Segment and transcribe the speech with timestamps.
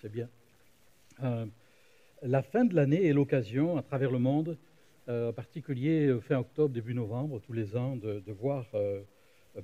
[0.00, 0.30] C'est bien.
[1.22, 1.44] Euh,
[2.22, 4.56] la fin de l'année est l'occasion, à travers le monde,
[5.08, 8.66] euh, en particulier euh, fin octobre, début novembre, tous les ans, de, voir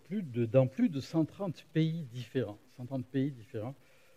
[0.04, 3.74] plus de, dans plus de 130 pays différents, 130 pays différents,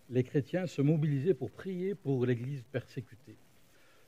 [0.10, 3.38] les chrétiens se mobiliser pour prier pour l'Église persécutée.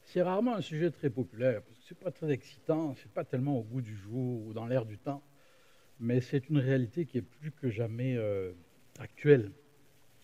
[0.04, 3.14] C'est rarement un sujet très populaire, parce que ce n'est pas très excitant, ce n'est
[3.14, 5.22] pas tellement au goût du jour ou dans l'air du temps,
[6.02, 8.18] mais c'est une réalité qui est plus que jamais
[9.00, 9.52] actuelle.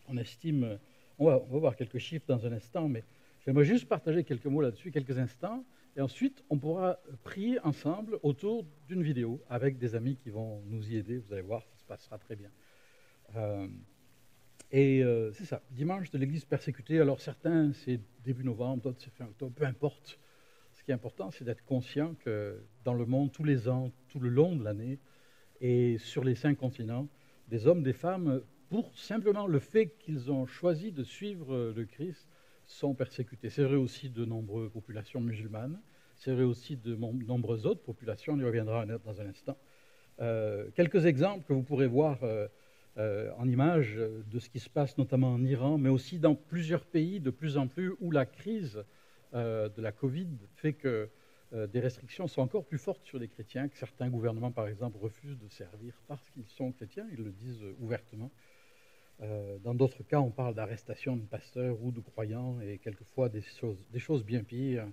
[0.10, 0.80] On estime
[1.18, 3.04] on va, voir quelques chiffres dans un instant, mais
[3.46, 5.64] j'aimerais juste partager quelques mots là-dessus, quelques instants,
[5.96, 10.90] et ensuite on pourra prier ensemble autour d'une vidéo avec des amis qui vont nous
[10.90, 11.18] y aider.
[11.18, 12.50] Vous allez voir, ça se passera très bien.
[13.36, 13.68] Euh,
[14.72, 17.00] et euh, c'est ça, dimanche de l'Église persécutée.
[17.00, 20.20] Alors certains, c'est début novembre, d'autres, c'est fin octobre, peu importe.
[20.74, 24.20] Ce qui est important, c'est d'être conscient que dans le monde, tous les ans, tout
[24.20, 25.00] le long de l'année,
[25.60, 27.08] et sur les cinq continents,
[27.48, 32.28] des hommes, des femmes pour simplement le fait qu'ils ont choisi de suivre le Christ,
[32.68, 33.50] sont persécutés.
[33.50, 35.80] C'est vrai aussi de nombreuses populations musulmanes,
[36.16, 39.58] c'est vrai aussi de nombreuses autres populations, on y reviendra dans un instant.
[40.20, 42.48] Euh, quelques exemples que vous pourrez voir euh,
[42.98, 46.86] euh, en image de ce qui se passe notamment en Iran, mais aussi dans plusieurs
[46.86, 48.84] pays de plus en plus où la crise
[49.34, 51.10] de la Covid fait que
[51.52, 55.38] des restrictions sont encore plus fortes sur les chrétiens, que certains gouvernements, par exemple, refusent
[55.38, 58.32] de servir parce qu'ils sont chrétiens, ils le disent ouvertement.
[59.22, 63.42] Euh, dans d'autres cas, on parle d'arrestation de pasteurs ou de croyants et quelquefois des
[63.42, 64.88] choses, bien pires.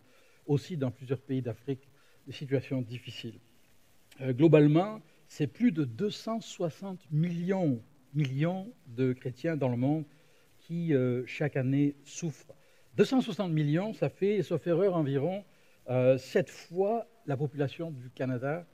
[0.47, 1.89] Aussi, dans plusieurs pays d'Afrique,
[2.27, 3.39] des situations difficiles.
[4.21, 7.83] Euh, globalement, c'est plus de 260 millions,
[8.87, 10.05] de chrétiens dans le monde
[10.59, 12.55] qui, euh, chaque année, souffrent.
[12.97, 15.45] 260 millions, ça fait, sauf erreur, environ
[15.89, 18.65] 7 fois la population du Canada,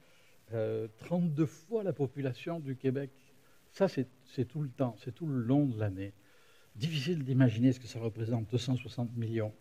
[0.99, 3.11] 32 fois la population du Québec
[3.73, 6.13] ça, c'est tout le temps, c'est tout le long de l'année.
[6.77, 9.53] Difficile d'imaginer ce que ça représente, 260 millions.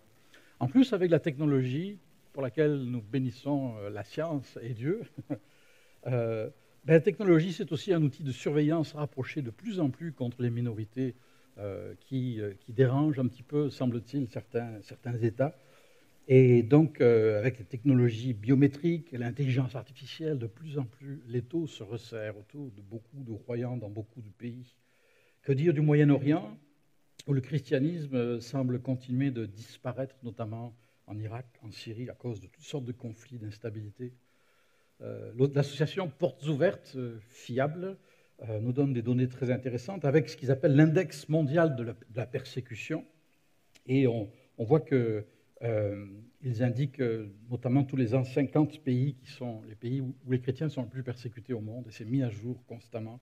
[0.59, 1.97] En plus, avec la technologie
[2.33, 5.01] pour laquelle nous bénissons euh, la science et Dieu,
[6.07, 6.49] euh,
[6.85, 10.41] ben, la technologie, c'est aussi un outil de surveillance rapproché de plus en plus contre
[10.41, 11.15] les minorités
[11.57, 15.57] euh, qui, qui, dérangent un petit peu, semble-t-il, certains, certains États.
[16.31, 21.41] Et donc, euh, avec les technologies biométriques et l'intelligence artificielle, de plus en plus, les
[21.41, 24.75] taux se resserrent autour de beaucoup de croyants dans beaucoup de pays.
[25.41, 26.55] Que dire du Moyen-Orient,
[27.25, 30.75] où le christianisme semble continuer de disparaître, notamment
[31.07, 34.13] en Irak, en Syrie, à cause de toutes sortes de conflits, d'instabilité?
[35.01, 37.97] Euh, L'association Portes Ouvertes, euh, fiable,
[38.61, 43.03] nous donne des données très intéressantes avec ce qu'ils appellent l'index mondial de la, persécution.
[43.85, 44.29] Et on
[44.59, 45.25] voit que
[45.63, 46.05] euh,
[46.41, 47.01] ils indiquent
[47.49, 50.89] notamment tous les ans 50 pays qui sont les pays où, les chrétiens sont le
[50.89, 53.19] plus persécutés au monde, et c'est mis à jour constamment.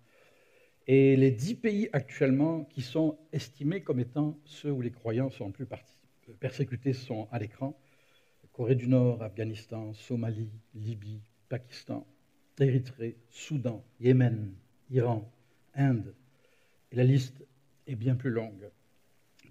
[0.86, 5.48] Et les 10 pays actuellement qui sont estimés comme étant ceux où les croyants sont
[5.48, 5.68] le plus
[6.40, 7.78] persécutés sont à l'écran.
[8.54, 12.08] Corée du Nord, Afghanistan, Somalie, Libye, Pakistan,
[12.60, 14.56] Érythrée, Soudan, Yémen,
[14.90, 15.32] Iran,
[15.76, 16.16] Inde.
[16.92, 17.46] Et la liste
[17.86, 18.70] est bien plus longue.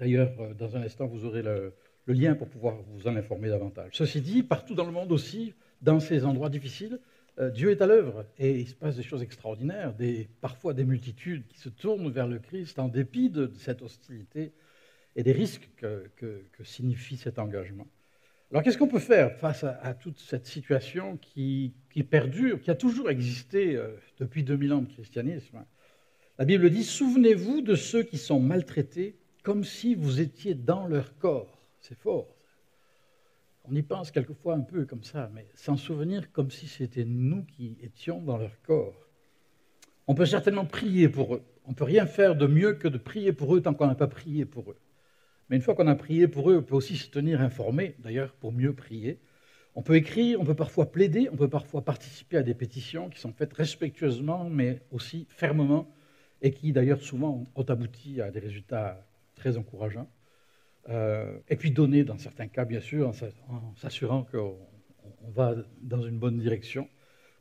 [0.00, 1.72] D'ailleurs, euh, dans un instant, vous aurez le,
[2.06, 3.90] le lien pour pouvoir vous en informer davantage.
[3.94, 6.98] Ceci dit, partout dans le monde aussi, dans ces endroits difficiles,
[7.38, 10.84] euh, Dieu est à l'œuvre et il se passe des choses extraordinaires, des, parfois des
[10.84, 14.52] multitudes qui se tournent vers le Christ en dépit de, cette hostilité
[15.16, 16.10] et des risques que,
[16.62, 17.86] signifie cet engagement.
[18.50, 21.74] Alors qu'est-ce qu'on peut faire face à, toute cette situation qui,
[22.08, 25.64] perdure, qui a toujours existé euh, depuis 2000 ans de christianisme?
[26.38, 31.16] La Bible dit, souvenez-vous de ceux qui sont maltraités comme si vous étiez dans leur
[31.18, 31.55] corps.
[31.88, 32.26] C'est fort.
[33.62, 37.44] On y pense quelquefois un peu comme ça, mais s'en souvenir comme si c'était nous
[37.44, 39.06] qui étions dans leur corps.
[40.08, 41.44] On peut certainement prier pour eux.
[41.64, 43.94] On ne peut rien faire de mieux que de prier pour eux tant qu'on n'a
[43.94, 44.78] pas prié pour eux.
[45.48, 48.32] Mais une fois qu'on a prié pour eux, on peut aussi se tenir informé, d'ailleurs,
[48.32, 49.20] pour mieux prier.
[49.76, 53.20] On peut écrire, on peut parfois plaider, on peut parfois participer à des pétitions qui
[53.20, 55.88] sont faites respectueusement, mais aussi fermement,
[56.42, 60.10] et qui d'ailleurs souvent ont abouti à des résultats très encourageants.
[60.88, 64.56] Euh, et puis donner, dans certains cas, bien sûr, en s'assurant qu'on
[65.34, 66.88] va dans une bonne direction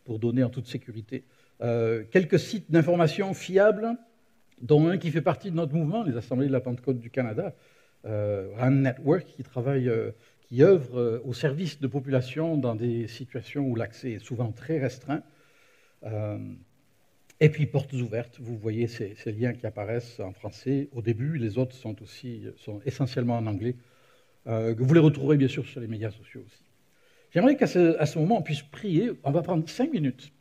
[0.04, 1.24] pour donner en toute sécurité.
[1.62, 3.96] Euh, quelques sites d'information fiables,
[4.62, 7.54] dont un qui fait partie de notre mouvement, les Assemblées de la Pentecôte du Canada,
[8.06, 9.92] euh, RAN Network, qui travaille,
[10.42, 15.24] qui œuvre au service de populations dans des situations où l'accès est souvent très restreint.
[17.42, 21.58] Et puis portes ouvertes, vous voyez ces, liens qui apparaissent en français au début, les
[21.58, 23.76] autres sont aussi sont essentiellement en anglais.
[24.48, 26.64] Euh, vous les retrouverez bien sûr sur les médias sociaux aussi.
[27.32, 29.12] J'aimerais qu'à ce, moment on puisse prier.
[29.26, 30.32] On va prendre cinq minutes.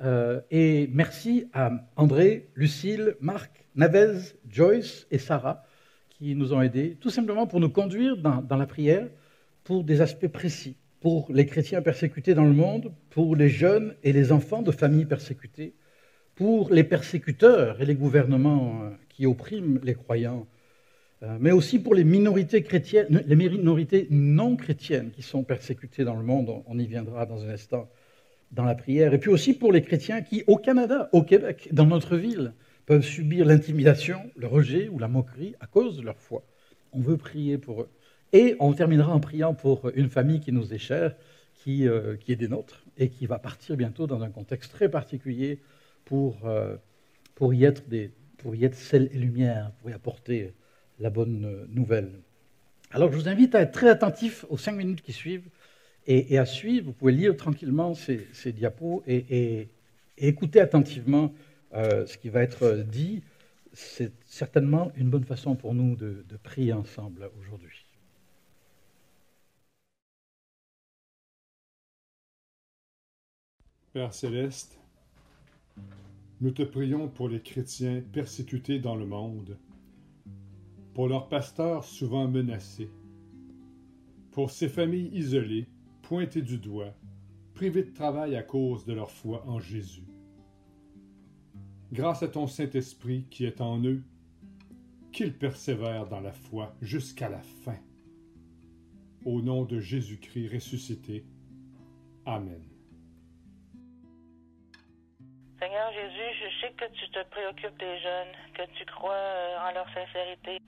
[0.00, 4.18] Euh, et merci à André, Lucille, Marc, Navez,
[4.48, 5.64] Joyce et Sarah
[6.10, 9.08] qui nous ont aidés, tout simplement pour nous conduire dans, dans la prière
[9.64, 14.12] pour des aspects précis, pour les chrétiens persécutés dans le monde, pour les jeunes et
[14.12, 15.74] les enfants de familles persécutées,
[16.34, 20.46] pour les persécuteurs et les gouvernements euh, qui oppriment les croyants,
[21.22, 26.16] euh, mais aussi pour les minorités chrétiennes, les minorités non chrétiennes qui sont persécutées dans
[26.16, 26.62] le monde.
[26.66, 27.88] On y viendra dans un instant
[28.50, 29.14] dans la prière.
[29.14, 32.52] Et puis aussi pour les chrétiens qui, au Canada, au Québec, dans notre ville,
[32.86, 36.44] peuvent subir l'intimidation, le rejet ou la moquerie à cause de leur foi.
[36.92, 37.88] On veut prier pour eux.
[38.32, 41.14] Et on terminera en priant pour une famille qui nous est chère,
[41.54, 44.88] qui, euh, qui est des nôtres, et qui va partir bientôt dans un contexte très
[44.88, 45.60] particulier
[46.04, 46.76] pour, euh,
[47.34, 50.54] pour, y, être des, pour y être sel et lumière, pour y apporter
[50.98, 52.20] la bonne nouvelle.
[52.90, 55.48] Alors je vous invite à être très attentif aux cinq minutes qui suivent
[56.06, 56.86] et, à suivre.
[56.86, 59.68] Vous pouvez lire tranquillement ces, diapos et, et,
[60.16, 61.34] écouter attentivement
[61.74, 63.22] euh, ce qui va être dit.
[63.72, 67.84] C'est certainement une bonne façon pour nous de, de prier ensemble aujourd'hui.
[73.92, 74.78] Père céleste,
[76.40, 79.56] nous te prions pour les chrétiens persécutés dans le monde,
[80.92, 82.90] pour leurs pasteurs souvent menacés,
[84.30, 85.66] pour ces familles isolées,
[86.02, 86.94] pointées du doigt,
[87.54, 90.06] privées de travail à cause de leur foi en Jésus.
[91.92, 94.02] Grâce à ton Saint-Esprit qui est en eux,
[95.12, 97.78] qu'ils persévèrent dans la foi jusqu'à la fin.
[99.24, 101.24] Au nom de Jésus-Christ ressuscité.
[102.26, 102.73] Amen.
[105.64, 109.72] Seigneur Jésus, je sais que tu te préoccupes des jeunes, que tu crois euh, en
[109.72, 110.58] leur sincérité.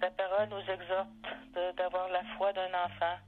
[0.00, 1.10] Ta parole nous exhorte
[1.76, 3.18] d'avoir la foi d'un enfant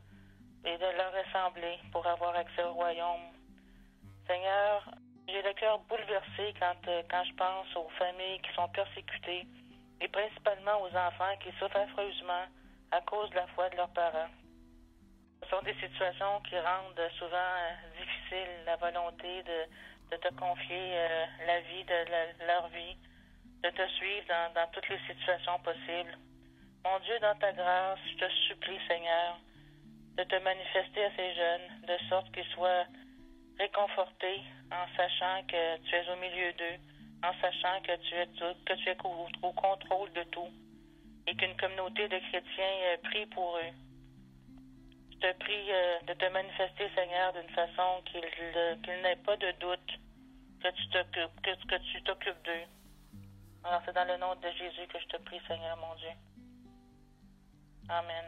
[0.65, 3.21] et de leur ressembler pour avoir accès au royaume.
[4.27, 4.91] Seigneur,
[5.29, 9.47] j'ai le cœur bouleversé quand, euh, quand je pense aux familles qui sont persécutées
[10.01, 12.47] et principalement aux enfants qui souffrent affreusement
[12.93, 14.33] à cause de la foi de leurs parents.
[15.43, 19.69] Ce sont des situations qui rendent souvent euh, difficile la volonté de,
[20.11, 22.97] de te confier euh, la vie de leur vie,
[23.63, 26.17] de te suivre dans, toutes les situations possibles.
[26.85, 29.39] Mon Dieu, dans ta grâce, je te supplie, Seigneur,
[30.17, 32.87] de te manifester à ces jeunes, de sorte qu'ils soient
[33.59, 36.79] réconfortés en sachant que tu es au milieu d'eux,
[37.25, 38.27] en sachant que tu es,
[38.65, 40.51] que tu es au, au contrôle de tout
[41.27, 43.86] et qu'une communauté de chrétiens euh, prie pour eux.
[45.17, 48.21] Je te prie euh, de te manifester, Seigneur, d'une façon qu'il
[49.03, 50.01] n'ait pas de doute
[50.61, 52.67] que tu t'occupes que, que tu t'occupes d'eux.
[53.65, 56.09] Alors c'est dans le nom de Jésus que je te prie, Seigneur mon Dieu.
[57.89, 58.25] Amen.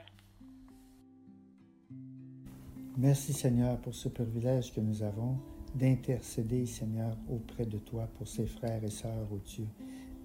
[2.96, 5.38] Merci Seigneur pour ce privilège que nous avons
[5.74, 9.66] d'intercéder, Seigneur, auprès de toi pour ces frères et sœurs, oh Dieu.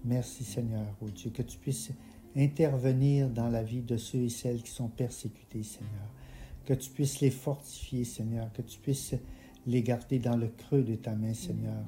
[0.06, 1.92] Merci Seigneur, oh Dieu, que tu puisses
[2.36, 6.10] intervenir dans la vie de ceux et celles qui sont persécutés, Seigneur.
[6.66, 9.16] Que tu puisses les fortifier, Seigneur, que tu puisses
[9.68, 11.84] les garder dans le creux de ta main, Seigneur.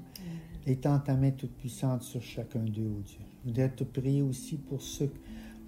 [0.66, 3.20] Étends ta main toute puissante sur chacun d'eux, oh Dieu.
[3.44, 5.12] Je voudrais te prier aussi pour ceux,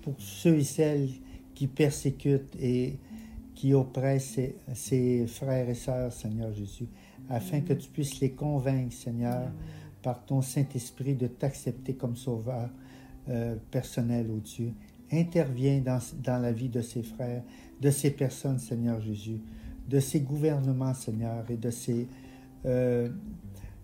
[0.02, 1.10] pour ceux et celles
[1.54, 2.98] qui persécutent et
[3.54, 4.40] qui oppressent
[4.74, 6.88] ces, frères et sœurs, Seigneur Jésus,
[7.30, 9.52] afin que tu puisses les convaincre, Seigneur,
[10.02, 12.70] par ton Saint-Esprit de t'accepter comme sauveur
[13.30, 14.74] euh, personnel, oh Dieu.
[15.12, 17.44] Interviens dans, dans la vie de ces frères,
[17.82, 19.40] de ces personnes, Seigneur Jésus,
[19.88, 22.08] de ces gouvernements, Seigneur, et de ces
[22.66, 23.10] euh,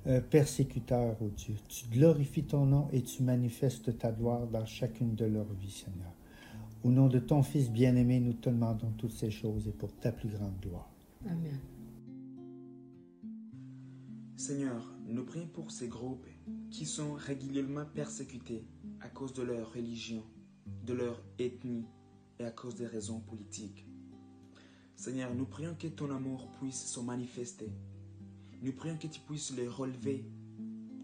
[0.07, 1.55] euh, persécuteurs, oh Dieu.
[1.69, 6.11] Tu glorifies ton nom et tu manifestes ta gloire dans chacune de leurs vies, Seigneur.
[6.83, 10.11] Au nom de ton Fils bien-aimé, nous te demandons toutes ces choses et pour ta
[10.11, 10.89] plus grande gloire.
[11.25, 11.57] Amen.
[14.35, 16.27] Seigneur, nous prions pour ces groupes
[16.69, 18.65] qui sont régulièrement persécutés
[18.99, 20.21] à cause de leur religion,
[20.85, 21.85] de leur ethnie
[22.39, 23.85] et à cause des raisons politiques.
[24.95, 27.71] Seigneur, nous prions que ton amour puisse se manifester.
[28.61, 30.25] Nous prions que tu puisses les relever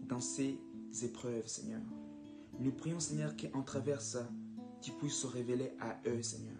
[0.08, 0.58] dans ces
[1.02, 1.82] épreuves, Seigneur.
[2.58, 4.28] Nous prions, Seigneur, qu'en travers ça,
[4.80, 6.56] tu puisses se révéler à eux, Seigneur.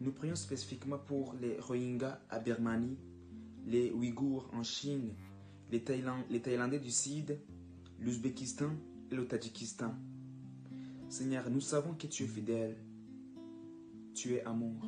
[0.00, 2.98] Nous prions spécifiquement pour les Rohingyas à Birmanie,
[3.66, 5.14] les Ouïghours en Chine,
[5.70, 7.38] les, Thaïlandais du Sud,
[7.98, 8.70] l'Ouzbékistan
[9.10, 9.94] et le Tadjikistan.
[11.08, 12.76] Seigneur, nous savons que tu es fidèle.
[14.14, 14.84] Tu es amour.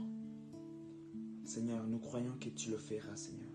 [1.44, 3.54] Seigneur, nous croyons que tu le feras, Seigneur.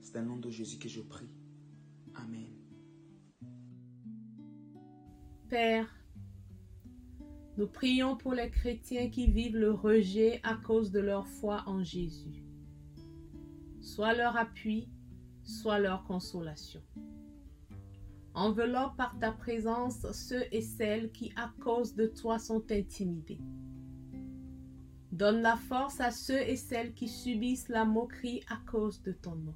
[0.00, 1.30] C'est dans le nom de Jésus que je prie.
[2.14, 2.58] Amen.
[5.48, 5.88] Père,
[7.56, 11.82] nous prions pour les chrétiens qui vivent le rejet à cause de leur foi en
[11.82, 12.44] Jésus.
[13.80, 14.88] Sois leur appui,
[15.42, 16.82] soit leur consolation.
[18.34, 23.40] Enveloppe par ta présence ceux et celles qui, à cause de toi, sont intimidés.
[25.10, 29.34] Donne la force à ceux et celles qui subissent la moquerie à cause de ton
[29.34, 29.54] nom.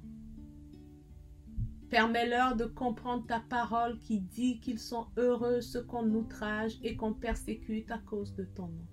[1.89, 7.13] Permets-leur de comprendre ta parole qui dit qu'ils sont heureux ceux qu'on outrage et qu'on
[7.13, 8.87] persécute à cause de ton nom.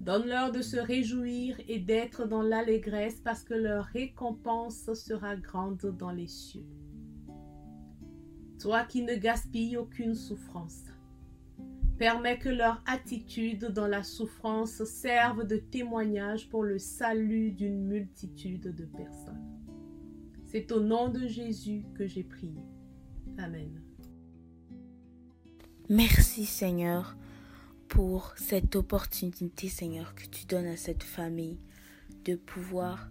[0.00, 6.10] Donne-leur de se réjouir et d'être dans l'allégresse parce que leur récompense sera grande dans
[6.10, 6.66] les cieux.
[8.64, 10.84] Toi qui ne gaspilles aucune souffrance,
[11.98, 18.74] permets que leur attitude dans la souffrance serve de témoignage pour le salut d'une multitude
[18.74, 19.60] de personnes.
[20.46, 22.64] C'est au nom de Jésus que j'ai prié.
[23.36, 23.82] Amen.
[25.90, 27.18] Merci Seigneur
[27.88, 31.58] pour cette opportunité Seigneur que tu donnes à cette famille
[32.24, 33.10] de pouvoir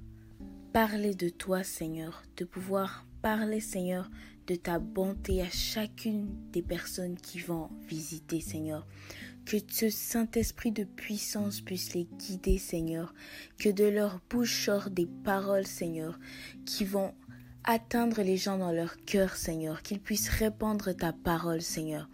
[0.74, 4.10] parler de toi Seigneur, de pouvoir parler Seigneur
[4.47, 8.85] de ta bonté à chacune des personnes qui vont visiter Seigneur.
[9.45, 13.13] Que ce Saint-Esprit de puissance puisse les guider Seigneur,
[13.57, 16.19] que de leur bouche sortent des paroles Seigneur
[16.65, 17.13] qui vont
[17.63, 22.09] atteindre les gens dans leur cœur, Seigneur, qu'ils puissent répandre ta parole, Seigneur.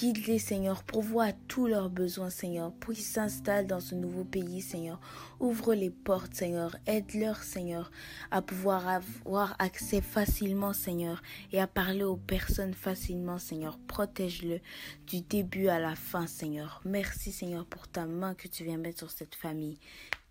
[0.00, 4.62] Guide-les, Seigneur, pourvois à tous leurs besoins, Seigneur, pour qu'ils s'installent dans ce nouveau pays,
[4.62, 4.98] Seigneur.
[5.40, 6.74] Ouvre les portes, Seigneur.
[6.86, 7.90] Aide-leur, Seigneur,
[8.30, 11.20] à pouvoir avoir accès facilement, Seigneur,
[11.52, 13.78] et à parler aux personnes facilement, Seigneur.
[13.88, 14.60] Protège-le
[15.06, 16.80] du début à la fin, Seigneur.
[16.86, 19.78] Merci, Seigneur, pour ta main que tu viens mettre sur cette famille.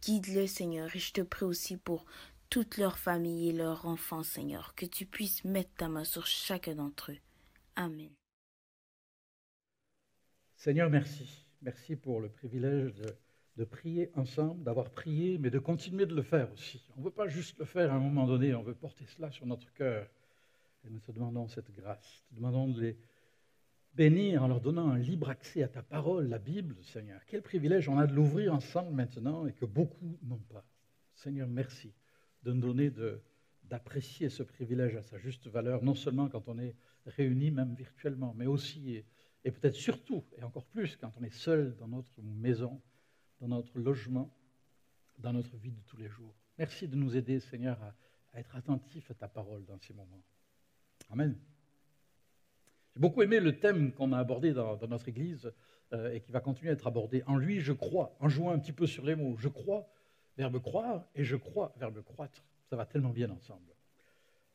[0.02, 2.06] Guide-le, Seigneur, et je te prie aussi pour
[2.50, 6.74] toute leur famille et leurs enfants, Seigneur, que tu puisses mettre ta main sur chacun
[6.74, 7.20] d'entre eux.
[7.76, 8.10] Amen.
[10.60, 11.48] Seigneur, merci.
[11.62, 12.94] Merci pour le privilège
[13.56, 16.86] de, prier ensemble, d'avoir prié, mais de continuer de le faire aussi.
[16.98, 19.32] On ne veut pas juste le faire à un moment donné, on veut porter cela
[19.32, 20.06] sur notre cœur.
[20.84, 22.26] Et nous te demandons cette grâce.
[22.32, 22.98] Nous te demandons de les
[23.94, 27.22] bénir en leur donnant un libre accès à ta parole, la Bible, Seigneur.
[27.26, 30.66] Quel privilège on a de l'ouvrir ensemble maintenant et que beaucoup n'ont pas.
[31.14, 31.94] Seigneur, merci
[32.44, 32.92] de nous donner
[33.64, 36.76] d'apprécier ce privilège à sa juste valeur, non seulement quand on est
[37.06, 39.06] réunis, même virtuellement, mais aussi
[39.44, 42.82] et, peut-être surtout, et encore plus, quand on est seul dans notre maison,
[43.42, 44.34] dans notre logement,
[45.18, 46.34] dans notre vie de tous les jours.
[46.58, 50.24] Merci de nous aider, Seigneur, à, être attentifs à ta parole dans ces moments.
[51.10, 51.38] Amen.
[52.94, 55.52] J'ai beaucoup aimé le thème qu'on a abordé dans, notre Église
[55.94, 57.24] euh, et qui va continuer à être abordé.
[57.26, 59.36] En lui, je crois, en jouant un petit peu sur les mots.
[59.38, 59.90] Je crois
[60.40, 62.44] verbe croire et je crois, verbe croître.
[62.70, 63.74] Ça va tellement bien ensemble.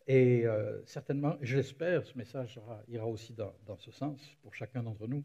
[0.07, 5.07] Et euh, certainement, je l'espère, ce message ira aussi dans, ce sens pour chacun d'entre
[5.07, 5.25] nous.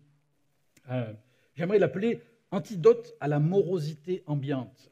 [0.89, 1.13] Euh,
[1.55, 2.21] j'aimerais l'appeler
[2.51, 4.91] antidote à la morosité ambiante.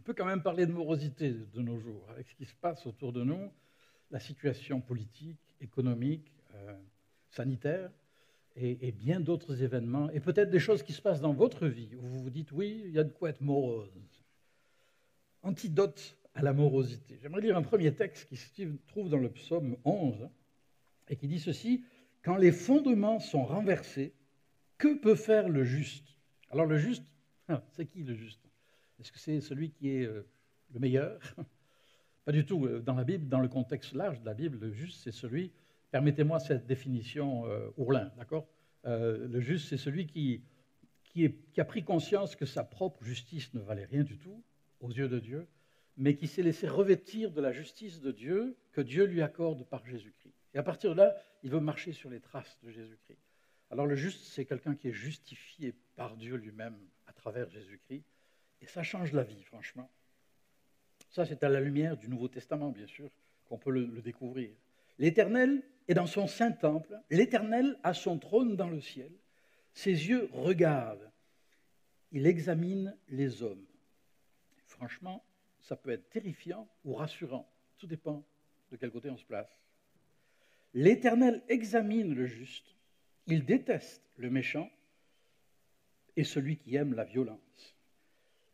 [0.00, 2.86] On peut quand même parler de morosité de nos jours, avec ce qui se passe
[2.86, 3.50] autour de nous,
[4.10, 6.76] la situation politique, économique, euh,
[7.30, 7.90] sanitaire,
[8.54, 11.94] et, et, bien d'autres événements, et peut-être des choses qui se passent dans votre vie,
[11.96, 13.90] où vous vous dites, oui, il y a de quoi être morose
[15.46, 17.18] antidote à l'amorosité.
[17.22, 20.28] J'aimerais lire un premier texte qui se trouve dans le psaume 11
[21.08, 21.82] et qui dit ceci
[22.22, 24.14] Quand les fondements sont renversés,
[24.76, 26.06] que peut faire le juste?
[26.50, 27.04] Alors, le juste,
[27.72, 28.46] c'est qui le juste?
[29.00, 30.28] Est-ce que c'est celui qui est euh,
[30.74, 31.18] le meilleur?
[32.26, 32.66] Pas du tout.
[32.66, 35.52] Euh, dans la Bible, dans le contexte large de la Bible, le juste, c'est celui,
[35.90, 38.46] permettez-moi cette définition euh, ourlin, d'accord?
[38.84, 40.44] Le juste, c'est celui qui,
[41.02, 44.44] qui a pris conscience que sa propre justice ne valait rien du tout
[44.78, 45.48] aux yeux de Dieu,
[45.96, 49.84] mais qui s'est laissé revêtir de la justice de Dieu que Dieu lui accorde par
[49.86, 50.34] Jésus-Christ.
[50.54, 53.18] Et à partir de là, il veut marcher sur les traces de Jésus-Christ.
[53.70, 56.76] Alors le juste, c'est quelqu'un qui est justifié par Dieu lui-même
[57.06, 58.04] à travers Jésus-Christ.
[58.60, 59.90] Et ça change la vie, franchement.
[61.10, 63.10] Ça, c'est à la lumière du Nouveau Testament, bien sûr,
[63.48, 64.50] qu'on peut le, découvrir.
[64.98, 69.12] L'Éternel est dans son saint temple, l'Éternel a son trône dans le ciel,
[69.72, 71.10] ses yeux regardent,
[72.12, 73.66] il examine les hommes.
[74.66, 75.24] Franchement,
[75.66, 77.52] ça peut être terrifiant ou rassurant.
[77.78, 78.24] Tout dépend
[78.70, 79.60] de quel côté on se place.
[80.74, 82.76] L'Éternel examine le juste,
[83.26, 84.70] il déteste le méchant
[86.16, 87.76] et celui qui aime la violence.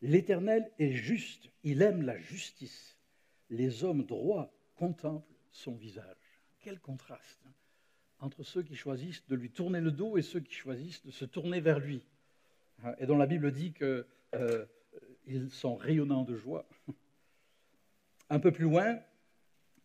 [0.00, 2.96] L'Éternel est juste, il aime la justice.
[3.50, 6.40] Les hommes droits contemplent son visage.
[6.60, 7.52] Quel contraste hein,
[8.20, 11.26] entre ceux qui choisissent de lui tourner le dos et ceux qui choisissent de se
[11.26, 12.02] tourner vers lui.
[12.98, 14.64] Et dont la Bible dit que euh,
[15.26, 16.68] ils sont rayonnants de joie.
[18.30, 18.98] Un peu plus loin,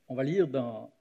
[0.07, 0.93] on va lire dans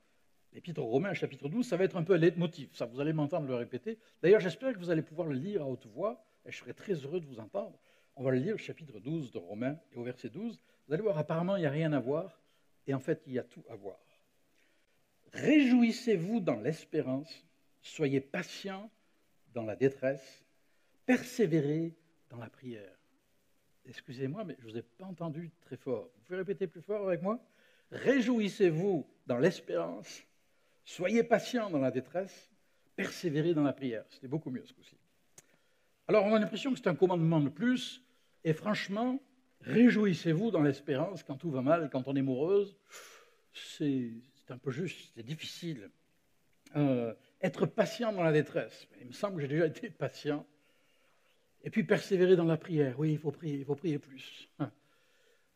[0.52, 3.12] l'Épître aux Romains, chapitre 12, ça va être un peu un leitmotiv, ça vous allez
[3.12, 3.98] m'entendre le répéter.
[4.22, 6.94] D'ailleurs, j'espère que vous allez pouvoir le lire à haute voix, et je serai très
[6.94, 7.78] heureux de vous entendre.
[8.16, 10.58] On va le lire chapitre 12 de Romains, et au verset 12.
[10.88, 12.40] Vous allez voir, apparemment, il n'y a rien à voir,
[12.86, 13.98] et en fait, il y a tout à voir.
[15.34, 17.44] Réjouissez-vous dans l'espérance,
[17.82, 18.90] soyez patients
[19.52, 20.44] dans la détresse,
[21.04, 21.94] persévérez
[22.30, 22.95] dans la prière.
[23.88, 26.10] Excusez-moi, mais je ne vous ai pas entendu très fort.
[26.14, 27.38] Vous pouvez répéter plus fort avec moi?
[27.92, 30.22] Réjouissez-vous dans l'espérance,
[30.84, 32.50] soyez patients dans la détresse,
[32.96, 34.04] persévérez dans la prière.
[34.10, 34.96] C'était beaucoup mieux ce coup-ci.
[36.08, 38.02] Alors on a l'impression que c'est un commandement de plus,
[38.44, 39.20] et franchement,
[39.60, 42.76] réjouissez-vous dans l'espérance quand tout va mal, quand on est moureuse,
[43.52, 44.12] c'est
[44.48, 45.90] un peu juste, c'est difficile.
[46.74, 50.44] Euh, être patient dans la détresse, il me semble que j'ai déjà été patient
[51.66, 52.98] et puis persévérer dans la prière.
[52.98, 54.48] Oui, il faut prier, il faut prier plus.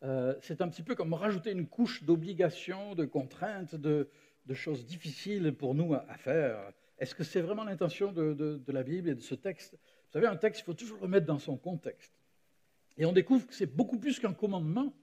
[0.03, 4.09] Euh, c'est un petit peu comme rajouter une couche d'obligations, de contraintes, de,
[4.53, 6.73] choses difficiles pour nous à, faire.
[6.97, 9.73] Est-ce que c'est vraiment l'intention de, la Bible et de ce texte?
[9.73, 12.11] Vous savez, un texte, il faut toujours le mettre dans son contexte.
[12.97, 14.93] Et on découvre que c'est beaucoup plus qu'un commandement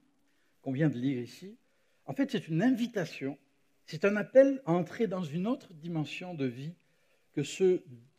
[0.61, 1.57] qu'on vient de lire ici.
[2.05, 3.37] En fait, c'est une invitation,
[3.85, 6.75] c'est un appel à entrer dans une autre dimension de vie
[7.33, 7.41] que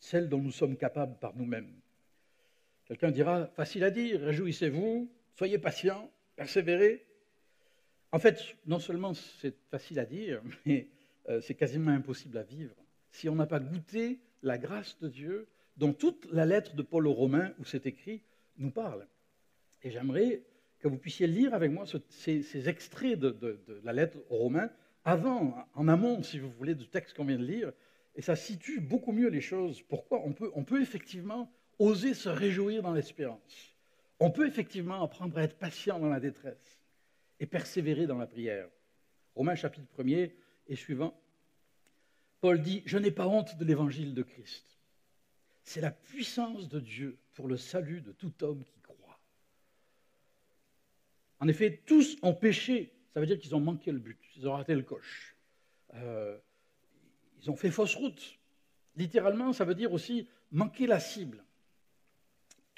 [0.00, 1.80] celle dont nous sommes capables par nous-mêmes.
[2.90, 7.06] Quelqu'un dira, facile à dire, réjouissez-vous, soyez patients, persévérez.
[8.10, 10.88] En fait, non seulement c'est facile à dire, mais
[11.28, 12.74] euh, c'est quasiment impossible à vivre
[13.12, 17.06] si on n'a pas goûté la grâce de Dieu dont toute la lettre de Paul
[17.06, 18.22] aux Romains où c'est écrit
[18.58, 19.06] nous parle.
[19.84, 20.42] Et j'aimerais
[20.80, 24.70] que vous puissiez lire avec moi ces, extraits de, la lettre aux Romains
[25.04, 27.72] avant, en amont, si vous voulez, du texte qu'on vient de lire,
[28.16, 29.80] et ça situe beaucoup mieux les choses.
[29.82, 30.24] Pourquoi?
[30.24, 31.48] On peut effectivement
[31.80, 33.74] oser se réjouir dans l'espérance.
[34.20, 36.78] On peut effectivement apprendre à être patient dans la détresse
[37.40, 38.68] et persévérer dans la prière.
[39.34, 40.32] Romains chapitre 1er
[40.68, 41.18] et suivant,
[42.40, 44.78] Paul dit, Je n'ai pas honte de l'évangile de Christ.
[45.64, 49.18] C'est la puissance de Dieu pour le salut de tout homme qui croit.
[51.38, 52.92] En effet, tous ont péché.
[53.14, 55.34] Ça veut dire qu'ils ont manqué le but, ils ont raté le coche.
[55.94, 56.38] Euh,
[57.42, 58.38] ils ont fait fausse route.
[58.96, 61.42] Littéralement, ça veut dire aussi manquer la cible.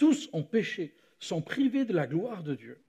[0.02, 2.82] Tous ont péché, sont privés de la gloire de Dieu,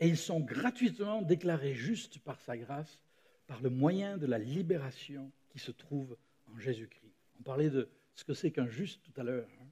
[0.00, 3.02] et ils sont gratuitement déclarés justes par sa grâce,
[3.46, 7.12] par le moyen de la libération qui se trouve en Jésus-Christ.
[7.38, 9.46] On parlait de ce que c'est qu'un juste tout à l'heure.
[9.60, 9.66] Hein.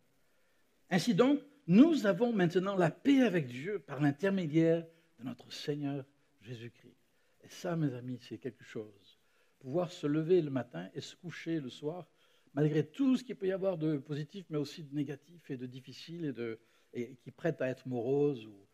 [0.90, 4.84] Ainsi donc, nous avons maintenant la paix avec Dieu par l'intermédiaire
[5.18, 6.04] de notre Seigneur
[6.42, 6.98] Jésus-Christ.
[7.42, 9.18] Et ça, mes amis, c'est quelque chose.
[9.60, 12.06] Pouvoir se lever le matin et se coucher le soir
[12.54, 15.66] malgré tout ce qu'il peut y avoir de positif, mais aussi de négatif et de
[15.66, 16.58] difficile et, de,
[17.22, 18.66] qui prête à être morose, ou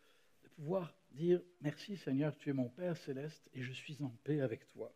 [0.45, 4.41] de pouvoir dire merci Seigneur, tu es mon Père céleste et je suis en paix
[4.41, 4.93] avec toi.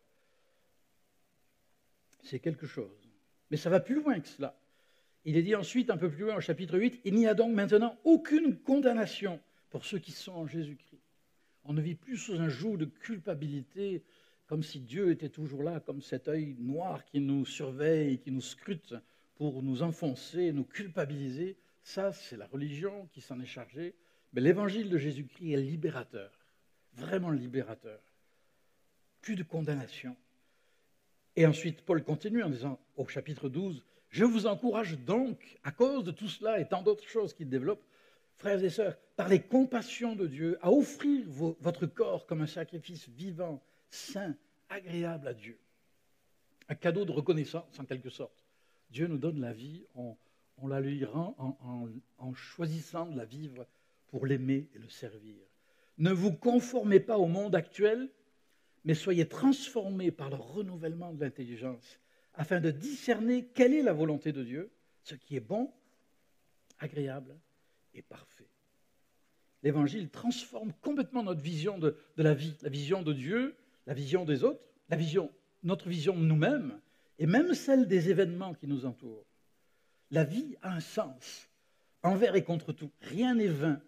[2.23, 3.09] C'est quelque chose.
[3.49, 4.57] Mais ça va plus loin que cela.
[5.25, 7.53] Il est dit ensuite, un peu plus loin au chapitre 8, il n'y a donc
[7.53, 9.39] maintenant aucune condamnation
[9.69, 11.01] pour ceux qui sont en Jésus-Christ.
[11.63, 14.03] On ne vit plus sous un joug de culpabilité
[14.51, 18.41] comme si Dieu était toujours là, comme cet œil noir qui nous surveille, qui nous
[18.41, 18.93] scrute
[19.35, 21.55] pour nous enfoncer, nous culpabiliser.
[21.83, 23.95] Ça, c'est la religion qui s'en est chargée.
[24.33, 26.37] Mais l'évangile de Jésus-Christ est libérateur,
[26.95, 28.01] vraiment libérateur.
[29.21, 30.17] Plus de condamnation.
[31.37, 36.03] Et ensuite, Paul continue en disant au chapitre 12, Je vous encourage donc, à cause
[36.03, 37.85] de tout cela et tant d'autres choses qu'il développe,
[38.35, 43.07] frères et sœurs, par les compassions de Dieu, à offrir votre corps comme un sacrifice
[43.07, 44.35] vivant, saint,
[44.69, 45.59] agréable à Dieu.
[46.69, 48.45] Un cadeau de reconnaissance, en quelque sorte.
[48.89, 50.17] Dieu nous donne la vie, on,
[50.67, 51.35] la lui rend
[52.17, 53.67] en, choisissant de la vivre
[54.07, 55.35] pour l'aimer et le servir.
[55.97, 58.09] Ne vous conformez pas au monde actuel,
[58.83, 61.99] mais soyez transformés par le renouvellement de l'intelligence,
[62.33, 64.71] afin de discerner quelle est la volonté de Dieu,
[65.03, 65.71] ce qui est bon,
[66.79, 67.37] agréable
[67.93, 68.49] et parfait.
[69.63, 73.55] L'Évangile transforme complètement notre vision de, la vie, la vision de Dieu
[73.87, 75.31] la vision des autres, la vision,
[75.63, 76.79] notre vision de nous-mêmes,
[77.19, 79.25] et même celle des événements qui nous entourent.
[80.09, 81.49] La vie a un sens,
[82.03, 82.91] envers et contre tout.
[83.01, 83.81] Rien n'est vain,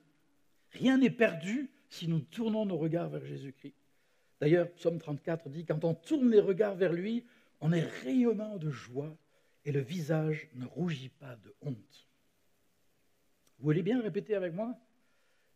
[0.72, 3.76] rien n'est perdu si nous tournons nos regards vers Jésus-Christ.
[4.40, 7.26] D'ailleurs, Psaume 34 dit, quand on tourne les regards vers lui,
[7.62, 9.16] on est rayonnant de joie
[9.66, 12.08] et le visage ne rougit pas de honte.
[13.60, 14.78] Vous voulez bien répéter avec moi?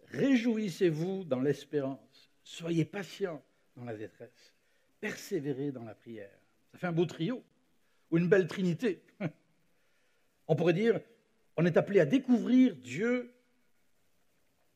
[0.06, 3.44] Réjouissez-vous dans l'espérance, soyez patients,
[3.78, 4.54] dans la détresse,
[5.00, 6.38] persévérer dans la prière.
[6.72, 7.44] Ça fait un beau trio,
[8.12, 9.02] ou une belle trinité.
[10.48, 11.00] On pourrait dire,
[11.58, 13.34] on est appelé à découvrir Dieu,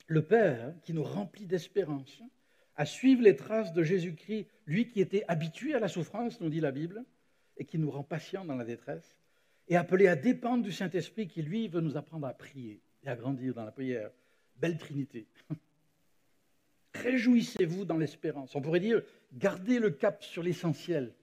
[0.08, 2.22] le Père, qui nous remplit d'espérance,
[2.76, 6.60] à suivre les traces de Jésus-Christ, lui qui était habitué à la souffrance, nous dit
[6.60, 7.06] la Bible,
[7.58, 9.16] et qui nous rend patients dans la détresse,
[9.68, 13.16] et appelé à dépendre du Saint-Esprit qui, lui, veut nous apprendre à prier et à
[13.16, 14.12] grandir dans la prière.
[14.58, 15.28] Belle Trinité.
[16.94, 18.56] Réjouissez-vous dans l'espérance.
[18.56, 19.02] On pourrait dire,
[19.34, 21.14] gardez le cap sur l'essentiel.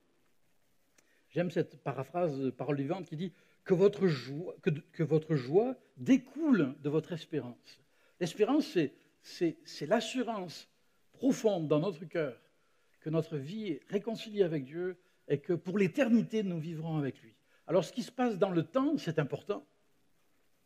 [1.31, 3.33] J'aime cette paraphrase parole vivante qui dit
[3.64, 4.57] que votre joie,
[4.92, 7.81] que votre joie découle de votre espérance.
[8.18, 8.78] L'espérance,
[9.22, 10.68] c'est l'assurance
[11.12, 12.40] profonde dans notre cœur
[13.00, 14.96] que notre vie est réconciliée avec Dieu
[15.28, 17.35] et que pour l'éternité, nous vivrons avec lui.
[17.66, 19.66] Alors ce qui se passe dans le temps, c'est important.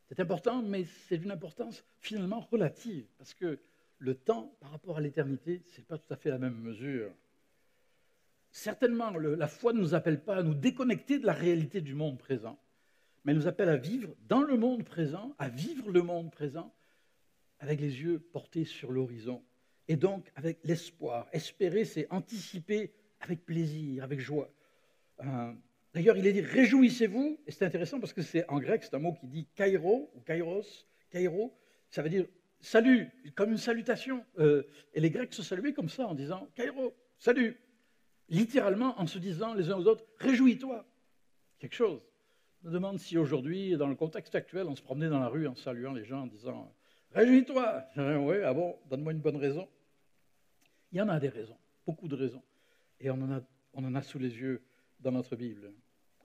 [0.09, 3.59] C'est important, mais c'est d'une importance finalement relative, parce que
[4.03, 7.13] le temps par rapport à l'éternité, ce n'est pas tout à fait la même mesure.
[8.51, 12.19] Certainement, la foi ne nous appelle pas à nous déconnecter de la réalité du monde
[12.19, 12.59] présent,
[13.25, 16.75] mais elle nous appelle à vivre dans le monde présent, à vivre le monde présent
[17.61, 19.41] avec les yeux portés sur l'horizon,
[19.87, 21.29] et donc avec l'espoir.
[21.33, 24.51] Espérer, c'est anticiper avec plaisir, avec joie.
[25.21, 25.53] Euh,
[25.95, 28.99] d'ailleurs, il est dit réjouissez-vous, et c'est intéressant parce que c'est en grec, c'est un
[28.99, 31.57] mot qui dit kairo ou kairos, kairo,
[31.89, 32.27] ça veut dire
[32.63, 34.25] salut, comme une salutation.
[34.39, 34.63] Euh,
[34.95, 37.59] et les Grecs se saluaient comme ça en disant kairo, salut,
[38.29, 40.87] littéralement en se disant les uns aux autres réjouis-toi.
[41.59, 42.01] Quelque chose.
[42.63, 45.47] Je me demande si aujourd'hui, dans le contexte actuel, on se promenait dans la rue
[45.47, 46.73] en saluant les gens en disant
[47.13, 47.85] Réjouis-toi.
[47.97, 49.69] Oui, ah bon, donne-moi une bonne raison.
[50.93, 52.43] Il y en a des raisons, beaucoup de raisons.
[53.01, 53.41] Et on en a,
[53.75, 54.63] on en a sous les yeux
[55.01, 55.73] dans notre Bible.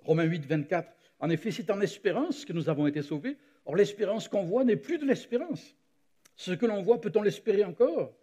[0.04, 0.94] Romains 8, 24.
[1.20, 3.38] En effet, c'est en espérance que nous avons été sauvés.
[3.66, 5.76] Or, l'espérance qu'on voit n'est plus de l'espérance.
[6.38, 8.16] Ce que l'on voit, peut-on l'espérer encore?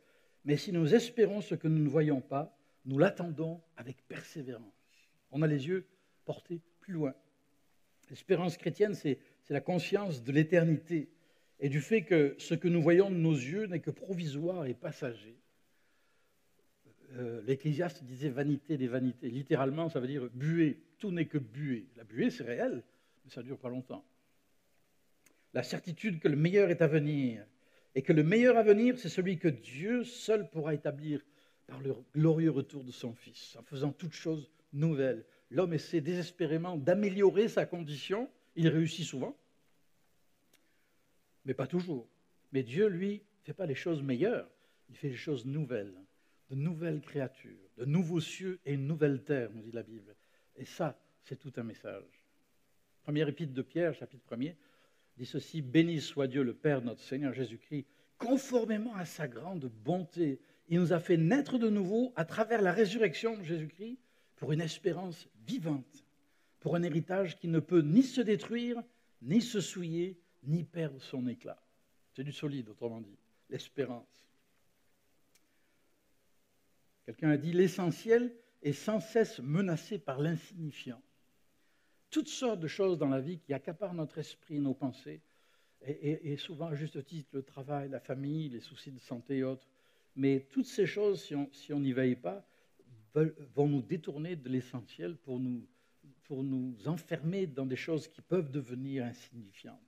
[0.45, 4.73] Mais si nous espérons ce que nous ne voyons pas, nous l'attendons avec persévérance.
[5.33, 5.87] On a les yeux
[6.25, 7.15] portés plus loin.
[8.11, 11.09] L'espérance chrétienne, c'est la conscience de l'éternité
[11.59, 14.75] et du fait que ce que nous voyons de nos yeux n'est que provisoire et
[14.75, 15.37] passager.
[17.15, 19.31] Euh, L'Ecclésiaste disait vanité des vanités.
[19.31, 20.79] Littéralement, ça veut dire buée.
[20.99, 21.87] Tout n'est que buée.
[21.97, 22.83] La buée, c'est réel,
[23.25, 24.05] mais ça ne dure pas longtemps.
[25.53, 27.47] La certitude que le meilleur est à venir,
[27.95, 31.25] et que le meilleur à venir, c'est celui que Dieu seul pourra établir
[31.67, 35.25] par le glorieux retour de son Fils, en faisant toutes choses nouvelles.
[35.51, 39.37] L'homme essaie désespérément d'améliorer sa condition, il réussit souvent,
[41.45, 42.09] mais pas toujours.
[42.53, 44.51] Mais Dieu, lui, ne fait pas les choses meilleures,
[44.89, 45.95] il fait les choses nouvelles,
[46.51, 50.15] de nouvelles créatures, de nouveaux cieux et une nouvelle terre, nous dit la Bible.
[50.57, 52.23] Et ça, c'est tout un message.
[53.03, 54.57] Première épître de Pierre, chapitre 1er,
[55.17, 57.87] dit ceci Béni soit Dieu, le Père, notre Seigneur Jésus-Christ,
[58.19, 60.41] conformément à sa grande bonté.
[60.69, 63.99] Il nous a fait naître de nouveau à travers la résurrection de Jésus-Christ
[64.37, 66.05] pour une espérance vivante,
[66.61, 68.83] pour un héritage qui ne peut ni se détruire,
[69.23, 71.63] ni se souiller, ni perdre son éclat.
[72.15, 73.19] C'est du solide, autrement dit,
[73.51, 74.27] l'espérance.
[77.05, 81.03] Quelqu'un a dit l'essentiel est sans cesse menacé par l'insignifiant.
[82.15, 85.21] Toutes sortes de choses dans la vie qui accaparent notre esprit, nos pensées,
[85.85, 89.67] et, souvent à juste titre le travail, la famille, les soucis de santé et autres.
[90.15, 92.47] Mais toutes ces choses, si on n'y veille pas,
[93.57, 95.67] vont nous détourner de l'essentiel pour nous,
[96.23, 99.81] pour nous enfermer dans des choses qui peuvent devenir insignifiantes.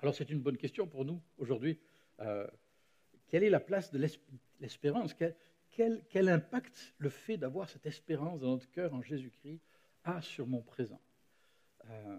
[0.00, 1.78] Alors c'est une bonne question pour nous aujourd'hui.
[2.18, 2.48] Euh,
[3.28, 4.04] quelle est la place de
[4.58, 5.14] l'espérance?
[5.70, 9.60] Quel, impact le fait d'avoir cette espérance dans notre cœur en Jésus-Christ
[10.04, 11.00] a sur mon présent
[11.88, 12.18] euh,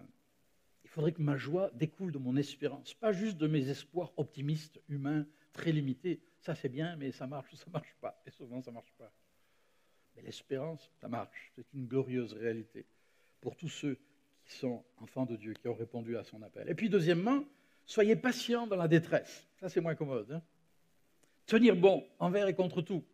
[0.84, 4.80] Il faudrait que ma joie découle de mon espérance, pas juste de mes espoirs optimistes,
[4.88, 6.20] humains, très limités.
[6.40, 8.22] Ça c'est bien, mais ça marche ou ça marche pas.
[8.26, 9.12] Et souvent ça marche pas.
[10.14, 11.52] Mais l'espérance, ça marche.
[11.54, 12.86] C'est une glorieuse réalité
[13.40, 13.98] pour tous ceux
[14.44, 16.68] qui sont enfants de Dieu, qui ont répondu à son appel.
[16.68, 17.44] Et puis deuxièmement,
[17.86, 19.46] Soyez patient dans la détresse.
[19.60, 20.30] Ça, c'est moins commode.
[20.32, 20.42] Hein.
[21.46, 23.04] Tenir bon envers et contre tout.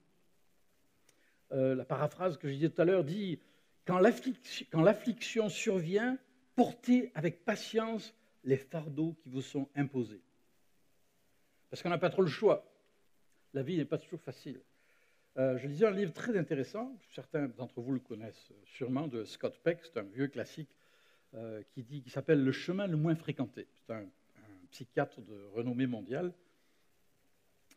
[1.53, 3.39] Euh, la paraphrase que je disais tout à l'heure dit
[3.85, 6.19] Quand l'affliction survient,
[6.55, 8.15] portez avec patience
[8.45, 10.23] les fardeaux qui vous sont imposés.
[11.71, 12.65] Parce qu'on n'a pas trop le choix.
[13.55, 14.61] La vie n'est pas toujours facile.
[15.39, 19.59] Euh, je lisais un livre très intéressant, certains d'entre vous le connaissent sûrement, de Scott
[19.63, 20.69] Peck, c'est un vieux classique,
[21.35, 23.67] euh, qui, dit, qui s'appelle Le chemin le moins fréquenté.
[23.73, 24.05] C'est un
[24.71, 26.35] psychiatre de renommée mondiale,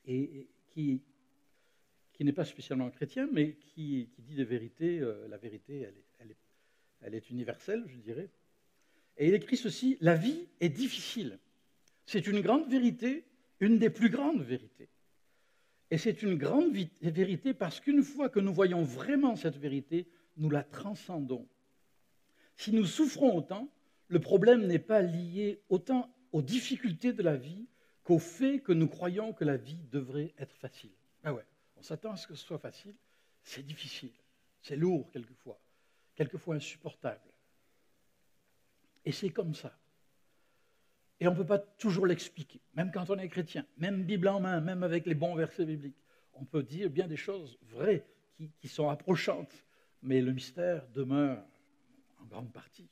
[0.05, 1.01] et, qui,
[2.15, 4.99] qui n'est pas spécialement chrétien, mais qui, dit des vérités.
[4.99, 6.37] Euh, la vérité, elle est, elle, est,
[7.01, 8.29] elle est universelle, je dirais.
[9.17, 11.39] Et il écrit ceci, la vie est difficile.
[12.05, 13.25] C'est une grande vérité,
[13.59, 14.89] une des plus grandes vérités.
[15.91, 20.49] Et c'est une grande vérité parce qu'une fois que nous voyons vraiment cette vérité, nous
[20.49, 21.47] la transcendons.
[22.55, 23.69] Si nous souffrons autant,
[24.07, 27.67] le problème n'est pas lié autant aux difficultés de la vie
[28.03, 30.91] qu'au fait que nous croyons que la vie devrait être facile.
[31.23, 31.45] Ah ouais,
[31.85, 32.95] s'attend à ce que ce soit facile,
[33.43, 34.13] c'est difficile,
[34.61, 35.59] c'est lourd quelquefois,
[36.15, 37.31] quelquefois insupportable.
[39.05, 39.77] Et c'est comme ça.
[41.19, 44.39] Et on ne peut pas toujours l'expliquer, même quand on est chrétien, même Bible en
[44.39, 46.03] main, même avec les bons versets bibliques.
[46.33, 49.65] On peut dire bien des choses vraies qui, qui sont approchantes,
[50.01, 51.45] mais le mystère demeure
[52.19, 52.89] en grande partie.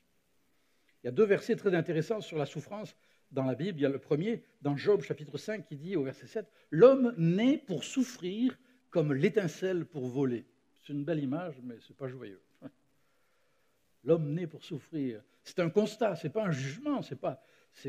[1.04, 2.96] Il y a deux versets très intéressants sur la souffrance
[3.32, 3.80] dans la Bible.
[3.80, 7.14] Il y a le premier, dans Job chapitre 5, qui dit au verset 7, L'homme
[7.18, 8.58] naît pour souffrir
[8.94, 10.46] comme l'étincelle pour voler.
[10.76, 12.40] C'est une belle image, mais ce n'est pas joyeux.
[14.04, 15.24] L'homme naît pour souffrir.
[15.44, 17.44] C'est un constat, ce n'est pas un jugement, ce n'est pas,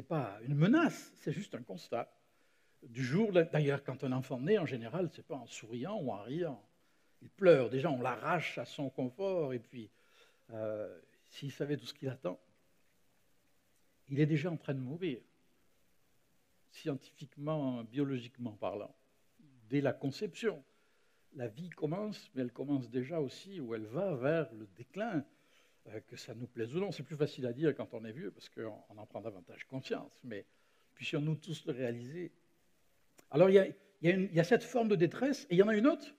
[0.09, 2.11] pas une menace, c'est juste un constat.
[2.83, 6.11] Du jour, d'ailleurs, quand un enfant naît, en général, ce n'est pas en souriant ou
[6.11, 6.65] en riant.
[7.21, 7.69] Il pleure.
[7.69, 9.91] Déjà, on l'arrache à son confort, et puis,
[10.53, 12.41] euh, s'il savait tout ce qu'il attend,
[14.09, 15.21] il est déjà en train de mourir,
[16.71, 18.95] scientifiquement, biologiquement parlant,
[19.69, 20.65] dès la conception.
[21.35, 25.25] La vie commence, mais elle commence déjà aussi, où elle va vers le déclin,
[25.89, 26.93] euh, que ça nous plaise ou non.
[26.93, 30.13] C'est plus facile à dire quand on est vieux, parce qu'on en prend davantage conscience,
[30.23, 30.47] mais
[30.95, 32.33] puissions-nous tous le réaliser.
[33.31, 36.15] Alors il y, a, cette forme de détresse, et il y en a une autre,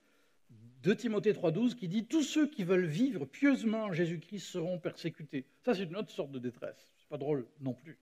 [0.82, 5.46] de Timothée 3.12, qui dit «Tous ceux qui veulent vivre pieusement en Jésus-Christ seront persécutés».
[5.64, 7.98] Ça, c'est une autre sorte de détresse pas drôle non plus.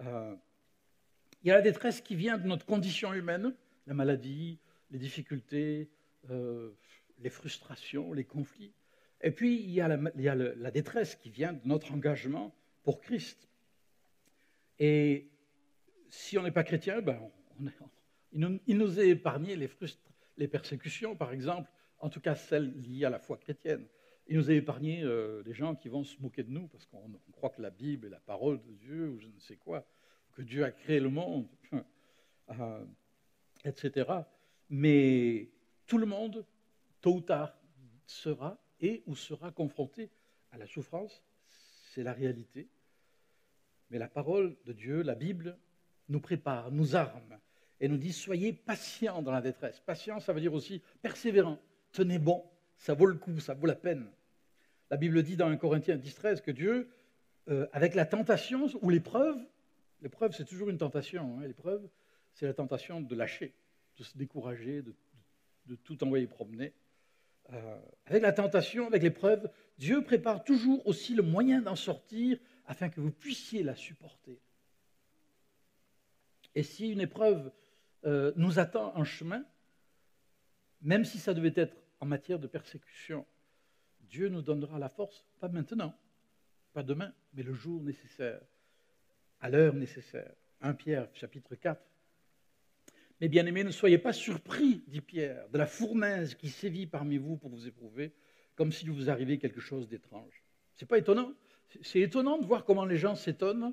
[0.00, 0.34] Euh,
[1.42, 3.54] il y a la détresse qui vient de notre condition humaine,
[3.86, 4.58] la maladie,
[4.90, 5.90] les difficultés,
[6.30, 6.70] euh,
[7.18, 8.72] les frustrations, les conflits.
[9.22, 13.48] Et puis, il y a, la, détresse qui vient de notre engagement pour Christ.
[14.78, 15.30] Et
[16.08, 17.20] si on n'est pas chrétien, ben,
[18.32, 23.20] il, nous, est épargné les, persécutions, par exemple, en tout cas celles liées à la
[23.20, 23.86] foi chrétienne.
[24.26, 27.12] Il nous a épargné euh, des gens qui vont se moquer de nous parce qu'on
[27.32, 29.86] croit que la Bible est la parole de Dieu ou je ne sais quoi,
[30.32, 31.48] que Dieu a créé le monde,
[32.50, 32.84] euh,
[33.64, 34.10] etc.
[34.70, 35.50] Mais
[35.92, 36.46] tout le monde,
[37.02, 37.54] tôt ou tard,
[38.06, 40.08] sera et ou sera confronté
[40.50, 41.22] à la souffrance.
[41.90, 42.70] C'est la réalité.
[43.90, 45.58] Mais la parole de Dieu, la Bible,
[46.08, 47.38] nous prépare, nous arme
[47.78, 49.80] et nous dit soyez patients dans la détresse.
[49.80, 51.58] Patient, ça veut dire aussi persévérant,
[51.92, 52.42] tenez bon,
[52.78, 54.10] ça vaut le coup, ça vaut la peine.
[54.90, 56.88] La Bible dit dans 1 Corinthiens 10, 13 que Dieu,
[57.50, 59.36] euh, avec la tentation ou l'épreuve,
[60.00, 61.86] l'épreuve c'est toujours une tentation, hein, l'épreuve
[62.32, 63.52] c'est la tentation de lâcher,
[63.98, 64.94] de se décourager, de,
[65.84, 66.72] tout envoyer promener.
[67.52, 72.88] Euh, avec la tentation, avec l'épreuve, Dieu prépare toujours aussi le moyen d'en sortir afin
[72.88, 74.40] que vous puissiez la supporter.
[76.54, 77.50] Et si une épreuve
[78.04, 79.44] euh, nous attend en chemin,
[80.80, 83.24] même si ça devait être en matière de persécution.
[84.00, 85.96] Dieu nous donnera la force, pas maintenant,
[86.72, 88.40] pas demain, mais le jour nécessaire,
[89.40, 90.34] à l'heure nécessaire.
[90.60, 91.80] 1 Pierre chapitre 4.
[93.22, 97.16] Mais bien aimés, ne soyez pas surpris, dit Pierre, de la fournaise qui sévit parmi
[97.16, 98.12] vous pour vous éprouver,
[98.56, 100.42] comme s'il vous arrivait quelque chose d'étrange.
[100.74, 101.32] C'est pas étonnant
[101.82, 103.72] C'est étonnant de voir comment les gens s'étonnent.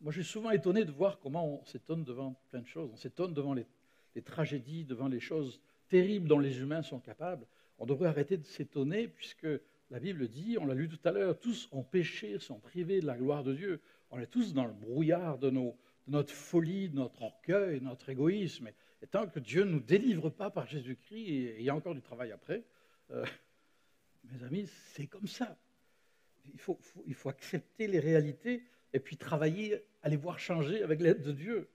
[0.00, 2.90] Moi, je suis souvent étonné de voir comment on s'étonne devant plein de choses.
[2.90, 3.66] On s'étonne devant les,
[4.24, 7.46] tragédies, devant les choses terribles dont les humains sont capables
[7.78, 9.46] on devrait arrêter de s'étonner puisque
[9.90, 13.06] la Bible dit, on l'a lu tout à l'heure, tous ont péché, sont privés de
[13.06, 13.80] la gloire de Dieu.
[14.10, 15.52] On est tous dans le brouillard de,
[16.08, 18.70] notre folie, de notre orgueil, de notre égoïsme.
[19.06, 22.02] Tant que Dieu ne nous délivre pas par Jésus-Christ, et il y a encore du
[22.02, 22.64] travail après,
[23.10, 23.24] euh,
[24.24, 25.56] mes amis, c'est comme ça.
[26.52, 31.00] Il faut, il faut accepter les réalités et puis travailler à les voir changer avec
[31.00, 31.68] l'aide de Dieu.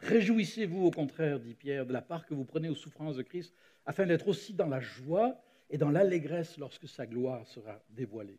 [0.00, 3.52] Réjouissez-vous au contraire, dit Pierre, de la part que vous prenez aux souffrances de Christ,
[3.84, 8.38] afin d'être aussi dans la joie et dans l'allégresse lorsque sa gloire sera dévoilée.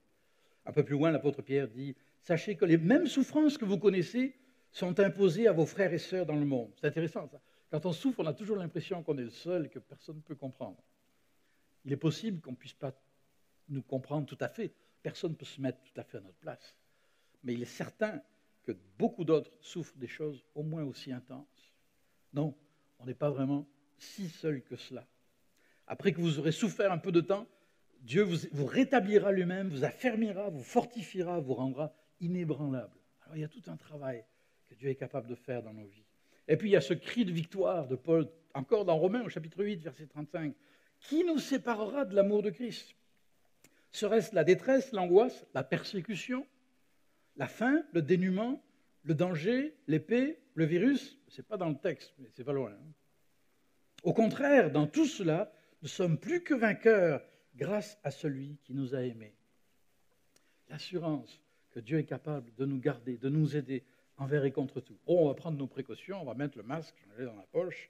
[0.65, 4.35] Un peu plus loin, l'apôtre Pierre dit, Sachez que les mêmes souffrances que vous connaissez
[4.71, 6.71] sont imposées à vos frères et sœurs dans le monde.
[6.75, 7.41] C'est intéressant ça.
[7.71, 10.21] Quand on souffre, on a toujours l'impression qu'on est le seul et que personne ne
[10.21, 10.81] peut comprendre.
[11.85, 12.93] Il est possible qu'on ne puisse pas
[13.69, 14.73] nous comprendre tout à fait.
[15.01, 16.77] Personne ne peut se mettre tout à fait à notre place.
[17.43, 18.21] Mais il est certain
[18.63, 21.73] que beaucoup d'autres souffrent des choses au moins aussi intenses.
[22.33, 22.55] Non,
[22.99, 25.07] on n'est pas vraiment si seul que cela.
[25.87, 27.47] Après que vous aurez souffert un peu de temps,
[28.01, 32.97] Dieu vous, rétablira lui-même, vous affermira, vous fortifiera, vous rendra inébranlable.
[33.21, 34.23] Alors il y a tout un travail
[34.69, 36.05] que Dieu est capable de faire dans nos vies.
[36.47, 39.29] Et puis il y a ce cri de victoire de Paul, encore dans Romains au
[39.29, 40.53] chapitre 8, verset 35.
[40.99, 42.95] Qui nous séparera de l'amour de Christ?
[43.91, 46.45] Serait-ce la détresse, l'angoisse, la persécution,
[47.37, 48.63] la faim, le dénuement,
[49.03, 52.71] le danger, l'épée, le virus, ce n'est pas dans le texte, mais c'est pas loin.
[52.71, 52.91] Hein.
[54.03, 55.51] Au contraire, dans tout cela,
[55.81, 57.21] nous sommes plus que vainqueurs
[57.55, 59.35] grâce à celui qui nous a aimés.
[60.69, 63.83] L'assurance que Dieu est capable de nous garder, de nous aider
[64.19, 64.97] envers et contre tout.
[65.07, 67.89] Oh, on va prendre nos précautions, on va mettre le masque dans la poche,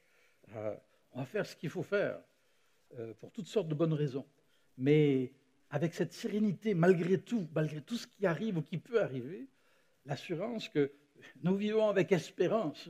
[0.55, 0.75] euh,
[1.11, 2.19] on va faire ce qu'il faut faire
[2.97, 4.25] euh, pour toutes sortes de bonnes raisons.
[4.77, 5.33] Mais
[5.69, 9.47] avec cette sérénité, malgré tout, malgré tout ce qui arrive ou qui peut arriver,
[10.05, 10.91] l'assurance que
[11.43, 12.89] nous vivons avec espérance.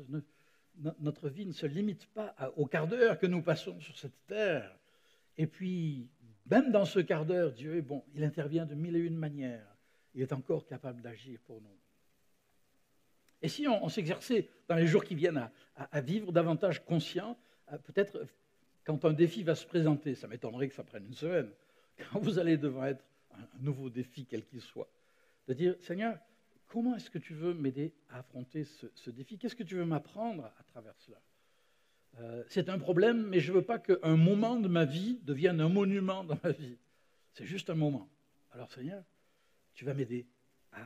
[0.99, 4.77] Notre vie ne se limite pas au quart d'heure que nous passons sur cette terre.
[5.37, 6.09] Et puis,
[6.49, 8.03] Même dans ce quart d'heure, Dieu est bon.
[8.15, 9.77] Il intervient de mille et une manières.
[10.15, 11.77] Il est encore capable d'agir pour nous.
[13.41, 17.37] Et si on, s'exerçait dans les jours qui viennent à, vivre davantage conscient,
[17.85, 18.27] peut-être
[18.83, 21.49] quand un défi va se présenter, ça m'étonnerait que ça prenne une semaine,
[22.11, 24.89] quand vous allez devant être un, nouveau défi, quel qu'il soit,
[25.47, 26.17] de dire, Seigneur,
[26.67, 29.37] comment est-ce que tu veux m'aider à affronter ce, défi?
[29.37, 31.21] Qu'est-ce que tu veux m'apprendre à travers cela?
[32.19, 35.61] Euh, C'est un problème, mais je ne veux pas qu'un moment de ma vie devienne
[35.61, 36.77] un monument dans ma vie.
[37.33, 38.09] C'est juste un moment.
[38.51, 39.03] Alors Seigneur,
[39.73, 40.25] tu vas m'aider
[40.73, 40.83] à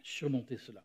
[0.00, 0.84] surmonter cela.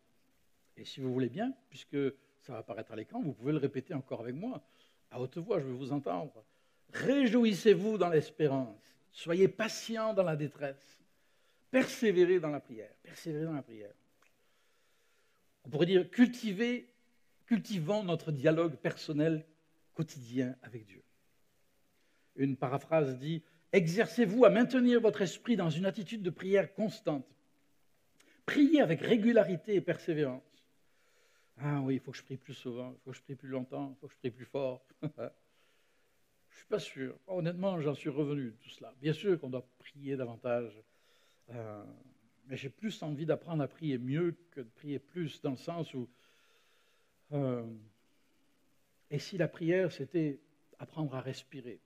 [0.77, 1.97] Et si vous voulez bien, puisque
[2.41, 4.63] ça va apparaître à l'écran, vous pouvez le répéter encore avec moi,
[5.12, 6.43] à haute voix, je veux vous entendre.
[6.91, 11.01] Réjouissez-vous dans l'espérance, soyez patients dans la détresse,
[11.71, 13.93] persévérez dans la prière, persévérez dans la prière.
[15.65, 16.89] On pourrait dire cultivez,
[17.45, 19.45] cultivons notre dialogue personnel
[19.93, 21.03] quotidien avec Dieu.
[22.36, 27.25] Une paraphrase dit Exercez-vous à maintenir votre esprit dans une attitude de prière constante.
[28.45, 30.52] Priez avec régularité et persévérance.
[31.57, 33.49] Ah oui, il faut que je prie plus souvent, il faut que je prie plus
[33.49, 34.85] longtemps, il faut que je prie plus fort.
[35.01, 35.29] je ne
[36.55, 37.17] suis pas sûr.
[37.27, 38.93] Honnêtement, j'en suis revenu de tout cela.
[38.99, 40.81] Bien sûr qu'on doit prier davantage,
[41.51, 41.83] euh,
[42.47, 45.93] mais j'ai plus envie d'apprendre à prier mieux que de prier plus, dans le sens
[45.93, 46.09] où...
[47.31, 47.65] Euh,
[49.09, 50.41] et si la prière, c'était
[50.79, 51.79] apprendre à respirer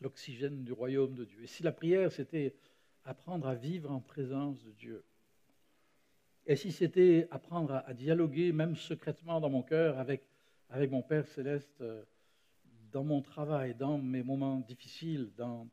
[0.00, 2.54] l'oxygène du royaume de Dieu, et si la prière, c'était
[3.04, 5.04] apprendre à vivre en présence de Dieu,
[6.48, 10.26] et si c'était apprendre à, dialoguer, même secrètement dans mon cœur, avec,
[10.70, 12.02] avec mon Père céleste, euh,
[12.90, 15.68] dans mon travail, dans mes moments difficiles, dans,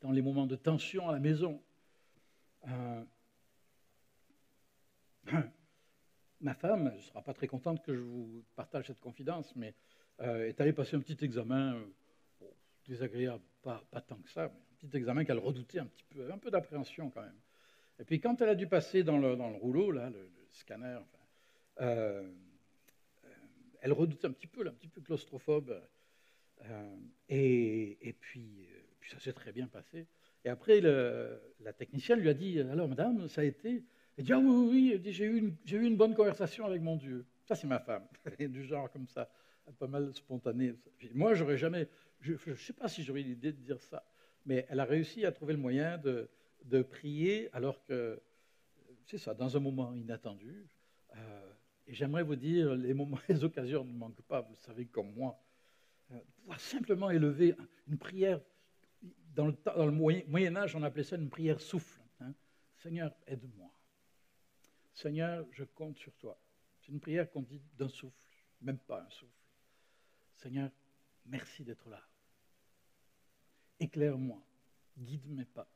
[0.00, 1.62] dans les moments de tension à la maison.
[2.68, 3.04] Euh,
[6.40, 9.74] ma femme, elle ne sera pas très contente que je vous partage cette confidence, mais
[10.20, 11.78] euh, est allée passer un petit examen,
[12.86, 16.32] désagréable, pas, pas, tant que ça, mais un petit examen qu'elle redoutait un petit peu,
[16.32, 17.38] un peu d'appréhension quand même.
[17.98, 20.98] Et puis quand elle a dû passer dans le, dans le rouleau, là, le, scanner,
[21.80, 22.22] euh,
[23.24, 23.30] euh,
[23.80, 25.80] elle redoute un petit peu, un petit peu claustrophobe.
[26.64, 26.96] Euh,
[27.28, 28.68] et, et puis,
[29.10, 30.06] ça s'est très bien passé.
[30.44, 33.84] Et après, la technicienne lui a dit Alors, madame, ça a été?
[34.16, 37.26] Elle dit Ah oui, oui, j'ai eu, une, eu une bonne conversation avec mon Dieu.
[37.44, 38.06] Ça, c'est ma femme.
[38.38, 39.30] Du genre comme ça,
[39.78, 40.74] pas mal spontanée.
[41.14, 41.88] Moi, j'aurais jamais.
[42.20, 44.04] Je ne sais pas si j'aurais l'idée de dire ça,
[44.46, 46.28] mais elle a réussi à trouver le moyen de
[46.64, 48.20] de prier alors que,
[49.06, 50.66] c'est ça, dans un moment inattendu.
[51.16, 51.52] Euh,
[51.86, 55.40] et j'aimerais vous dire, les moments, les occasions ne manquent pas, vous savez comme moi.
[56.10, 57.54] Euh, pouvoir simplement élever
[57.88, 58.40] une prière,
[59.34, 62.00] dans le, Moyen, Âge, on appelait ça une prière souffle.
[62.20, 62.34] Hein.
[62.76, 63.72] Seigneur, aide-moi.
[64.92, 66.38] Seigneur, je compte sur toi.
[66.80, 68.16] C'est une prière qu'on dit d'un souffle,
[68.60, 69.32] même pas un souffle.
[70.34, 70.70] Seigneur,
[71.24, 72.02] merci d'être là.
[73.80, 74.44] Éclaire-moi,
[74.98, 75.68] guide mes pas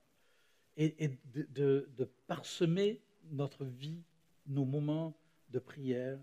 [0.77, 1.89] et, de,
[2.27, 4.03] parsemer notre vie,
[4.47, 5.17] nos moments
[5.51, 6.19] de prière,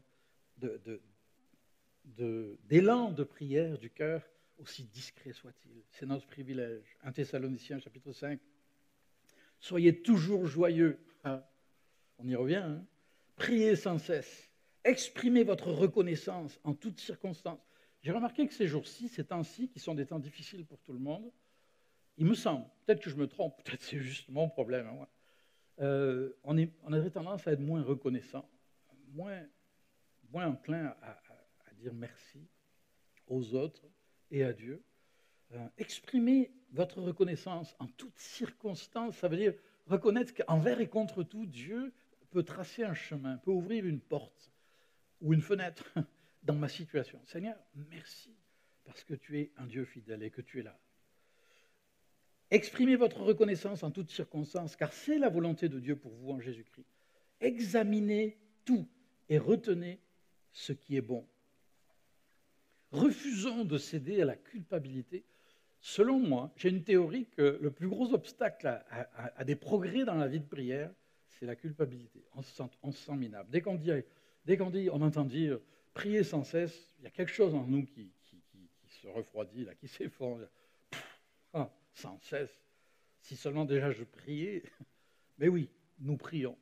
[2.70, 4.22] d'élan de, prière du cœur,
[4.60, 5.84] aussi discret soit-il.
[5.92, 6.98] C'est notre privilège.
[7.04, 8.40] 1 Thessaloniciens chapitre 5.
[9.60, 11.00] Soyez toujours joyeux.
[11.24, 11.50] Ah,
[12.20, 12.56] on y revient.
[12.58, 12.86] Hein.
[13.36, 14.50] Priez sans cesse.
[14.84, 17.60] Exprimez votre reconnaissance en toutes circonstances.
[18.02, 21.00] J'ai remarqué que ces jours-ci, ces temps-ci, qui sont des temps difficiles pour tout le
[21.00, 21.32] monde,
[22.18, 24.88] il me semble, peut-être que je me trompe, peut-être c'est juste mon problème
[25.80, 28.48] euh, on, est, aurait tendance à être moins reconnaissant,
[29.10, 29.42] moins,
[30.32, 31.20] moins enclin à,
[31.74, 32.48] dire merci
[33.28, 33.86] aux autres
[34.32, 34.82] et à Dieu.
[35.52, 39.54] Euh, exprimer votre reconnaissance en toutes circonstances, ça veut dire
[39.88, 41.94] reconnaître qu'envers et contre tout, Dieu
[42.30, 44.54] peut tracer un chemin, peut ouvrir une porte
[45.20, 45.94] ou une fenêtre
[46.44, 47.20] dans ma situation.
[47.26, 48.34] Seigneur, merci
[48.86, 50.80] parce que tu es un Dieu fidèle et que tu es là.
[52.54, 56.40] Exprimez votre reconnaissance en toutes circonstances, car c'est la volonté de Dieu pour vous en
[56.40, 56.86] Jésus-Christ.
[57.42, 58.88] Examinez tout
[59.28, 60.00] et retenez
[60.52, 61.26] ce qui est bon.
[62.92, 65.26] Refusons de céder à la culpabilité.
[65.82, 70.28] Selon moi, j'ai une théorie que le plus gros obstacle à, des progrès dans la
[70.28, 70.92] vie de prière,
[71.30, 72.24] c'est la culpabilité.
[72.36, 73.50] On se sent, minable.
[73.50, 73.90] Dès qu'on dit,
[74.46, 75.60] dès qu'on on entend dire
[75.96, 78.12] prier sans cesse, il y a quelque chose en nous qui,
[79.02, 80.48] se refroidit, qui s'effondre.
[81.52, 82.62] Ah, sans cesse.
[83.22, 84.64] Si seulement déjà je priais.
[85.38, 85.70] Mais oui,
[86.00, 86.58] nous prions.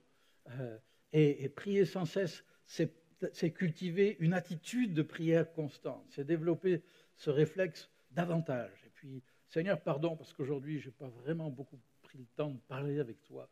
[0.50, 0.78] Euh,
[1.14, 6.06] et, prier sans cesse, c'est cultiver une attitude de prière constante.
[6.10, 6.84] C'est développer
[7.18, 8.84] ce réflexe davantage.
[8.86, 12.60] Et puis, Seigneur, pardon, parce qu'aujourd'hui, je n'ai pas vraiment beaucoup pris le temps de
[12.60, 13.50] parler avec toi.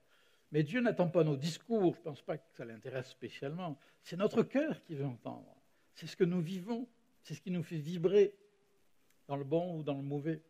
[0.51, 3.77] Mais Dieu n'attend pas nos discours, je ne pense pas que ça l'intéresse spécialement.
[4.01, 5.55] C'est notre cœur qui veut entendre.
[5.93, 6.87] C'est ce que nous vivons,
[7.21, 8.33] c'est ce qui nous fait vibrer,
[9.27, 10.41] dans le bon ou dans le mauvais.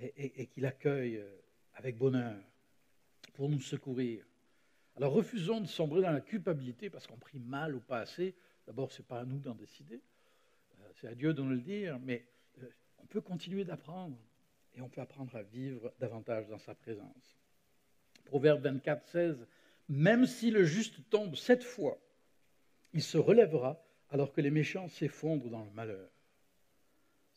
[0.00, 1.36] Et, qu'il accueille euh,
[1.74, 2.36] avec bonheur
[3.34, 4.24] pour nous secourir.
[4.96, 8.34] Alors refusons de sombrer dans la culpabilité parce qu'on prie mal ou pas assez.
[8.66, 10.00] D'abord, ce n'est pas à nous d'en décider,
[10.80, 12.26] euh, c'est à Dieu de nous le dire, mais
[12.62, 12.66] euh,
[12.98, 14.16] on peut continuer d'apprendre
[14.74, 17.38] et on peut apprendre à vivre davantage dans sa présence.
[18.24, 19.46] Proverbe 24, 16,
[19.88, 21.98] même si le juste tombe sept fois,
[22.92, 26.10] il se relèvera alors que les méchants s'effondrent dans le malheur.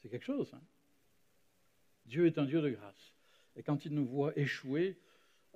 [0.02, 0.54] C'est quelque chose.
[0.54, 0.62] Hein?
[2.06, 3.14] Dieu est un Dieu de grâce.
[3.56, 5.00] Et quand il nous voit échouer,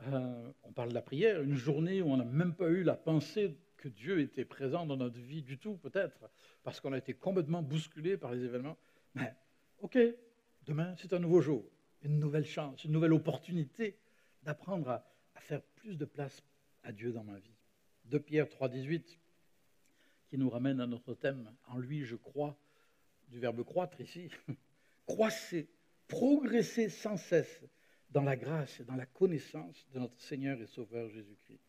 [0.03, 2.95] euh, on parle de la prière, une journée où on n'a même pas eu la
[2.95, 6.29] pensée que Dieu était présent dans notre vie du tout, peut-être,
[6.63, 8.77] parce qu'on a été complètement bousculé par les événements.
[9.15, 9.33] Mais,
[9.79, 9.97] ok,
[10.63, 11.65] demain, c'est un nouveau jour,
[12.01, 13.97] une nouvelle chance, une nouvelle opportunité
[14.43, 15.03] d'apprendre à,
[15.39, 16.43] faire plus de place
[16.83, 17.55] à Dieu dans ma vie.
[18.05, 19.19] De Pierre 3, 18,
[20.27, 22.57] qui nous ramène à notre thème, en lui je crois,
[23.29, 24.29] du verbe croître ici,
[25.05, 25.69] croissez,
[26.07, 27.63] progressez sans cesse
[28.09, 31.61] dans la grâce et dans la connaissance de notre Seigneur et Sauveur Jésus-Christ.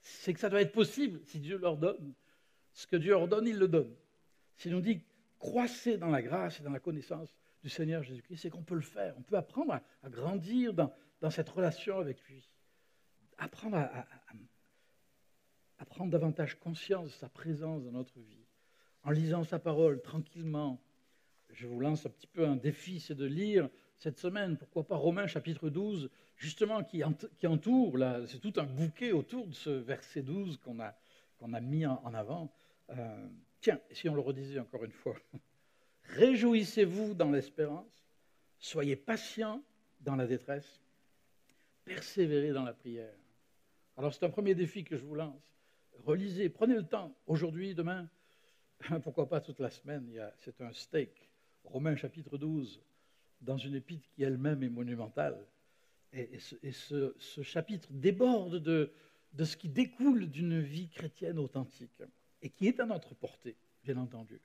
[0.00, 2.14] C'est que ça doit être possible si Dieu leur donne.
[2.72, 3.94] Ce que Dieu ordonne, il le donne.
[4.56, 5.02] S'il nous dit
[5.38, 8.80] croissez dans la grâce et dans la connaissance du Seigneur Jésus-Christ, c'est qu'on peut le
[8.80, 9.14] faire.
[9.18, 12.48] On peut apprendre à, grandir dans, cette relation avec lui.
[13.38, 14.06] Apprendre à
[15.86, 18.46] prendre davantage conscience de sa présence dans notre vie.
[19.02, 20.82] En lisant sa parole tranquillement,
[21.52, 24.96] je vous lance un petit peu un défi, c'est de lire cette semaine, pourquoi pas
[24.96, 30.58] Romains chapitre 12, justement, qui, entoure, c'est tout un bouquet autour de ce verset 12
[30.58, 30.94] qu'on a,
[31.38, 32.50] qu'on a mis en, avant.
[32.90, 33.28] Euh,
[33.60, 35.16] tiens, si on le redisait encore une fois,
[36.04, 38.06] réjouissez-vous dans l'espérance,
[38.58, 39.62] soyez patients
[40.00, 40.80] dans la détresse,
[41.84, 43.14] persévérez dans la prière.
[43.98, 45.42] Alors c'est un premier défi que je vous lance.
[46.06, 48.08] Relisez, prenez le temps, aujourd'hui, demain,
[49.02, 51.29] pourquoi pas toute la semaine, c'est un steak.
[51.64, 52.80] Romains chapitre 12,
[53.40, 55.38] dans une épître qui elle-même est monumentale.
[56.12, 58.92] Et, ce, chapitre déborde de,
[59.34, 62.02] de ce qui découle d'une vie chrétienne authentique
[62.42, 64.40] et qui est à notre portée, bien entendu.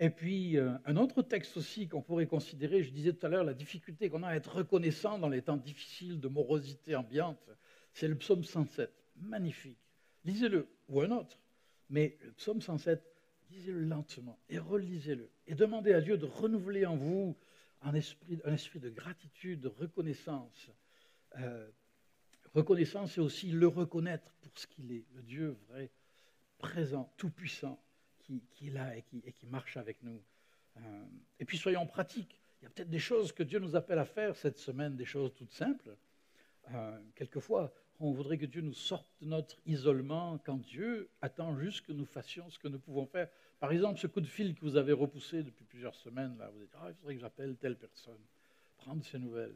[0.00, 3.44] Et puis, euh, un autre texte aussi qu'on pourrait considérer, je disais tout à l'heure,
[3.44, 7.48] la difficulté qu'on a à être reconnaissant dans les temps difficiles de morosité ambiante,
[7.92, 8.90] c'est le psaume 107.
[9.16, 9.78] Magnifique.
[10.24, 11.38] Lisez-le, ou un autre.
[11.90, 13.11] Mais le psaume 107,
[13.52, 15.30] lisez-le lentement et relisez-le.
[15.46, 17.36] Et demandez à Dieu de renouveler en vous
[17.82, 20.70] un esprit, un esprit de gratitude, de reconnaissance.
[21.38, 21.68] Euh,
[22.54, 25.90] reconnaissance, c'est aussi le reconnaître pour ce qu'il est, le Dieu vrai,
[26.58, 27.82] présent, tout-puissant,
[28.18, 30.22] qui, qui, est là et qui, et qui marche avec nous.
[30.78, 31.04] Euh,
[31.40, 32.38] et puis soyons pratiques.
[32.60, 35.04] Il y a peut-être des choses que Dieu nous appelle à faire cette semaine, des
[35.04, 35.96] choses toutes simples.
[36.72, 41.82] Euh, quelquefois, on voudrait que Dieu nous sorte de notre isolement quand Dieu attend juste
[41.86, 43.28] que nous fassions ce que nous pouvons faire.
[43.62, 46.58] Par exemple, ce coup de fil que vous avez repoussé depuis plusieurs semaines, là, vous
[46.58, 48.18] dites Ah, il faudrait que j'appelle telle personne,
[48.76, 49.54] prendre ses nouvelles.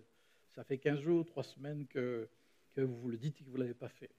[0.54, 2.28] Ça fait 15 jours, 3 semaines que,
[2.76, 4.12] vous vous le dites et que vous ne l'avez pas fait.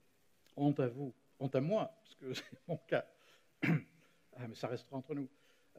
[0.57, 3.05] Honte à vous, honte à moi, parce que c'est mon cas.
[3.63, 5.29] ah, mais ça restera entre nous.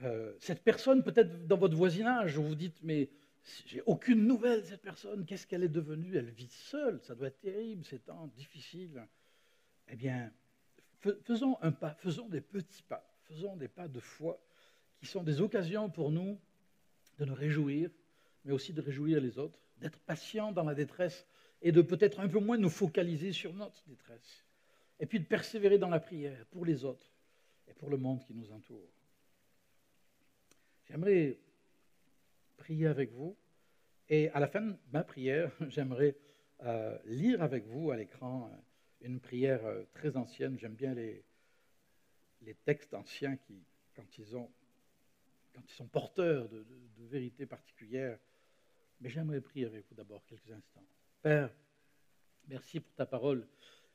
[0.02, 3.10] Euh, cette personne, peut-être dans votre voisinage, vous vous dites Mais
[3.66, 6.16] j'ai aucune nouvelle de cette personne, qu'est-ce qu'elle est devenue?
[6.16, 9.06] Elle vit seule, ça doit être terrible, ces temps difficiles.
[9.86, 10.32] Eh bien,
[11.24, 14.40] faisons un pas, faisons des petits pas faisons des pas de foi
[14.98, 16.38] qui sont des occasions pour nous
[17.18, 17.90] de nous réjouir,
[18.44, 21.26] mais aussi de réjouir les autres, d'être patients dans la détresse
[21.60, 24.44] et de peut-être un peu moins nous focaliser sur notre détresse.
[25.00, 27.12] Et puis de persévérer dans la prière pour les autres
[27.68, 28.88] et pour le monde qui nous entoure.
[30.88, 31.38] J'aimerais
[32.56, 33.36] prier avec vous
[34.08, 36.16] et à la fin de ma prière, j'aimerais
[36.62, 38.50] euh, lire avec vous à l'écran
[39.00, 40.58] une prière euh, très ancienne.
[40.58, 41.24] J'aime bien les,
[42.42, 43.62] les textes anciens qui,
[43.94, 48.18] quand ils, sont porteurs de, de, vérités particulières.
[49.00, 50.84] Mais j'aimerais prier avec vous d'abord quelques instants.
[51.22, 51.50] Père,
[52.48, 53.46] merci pour ta parole.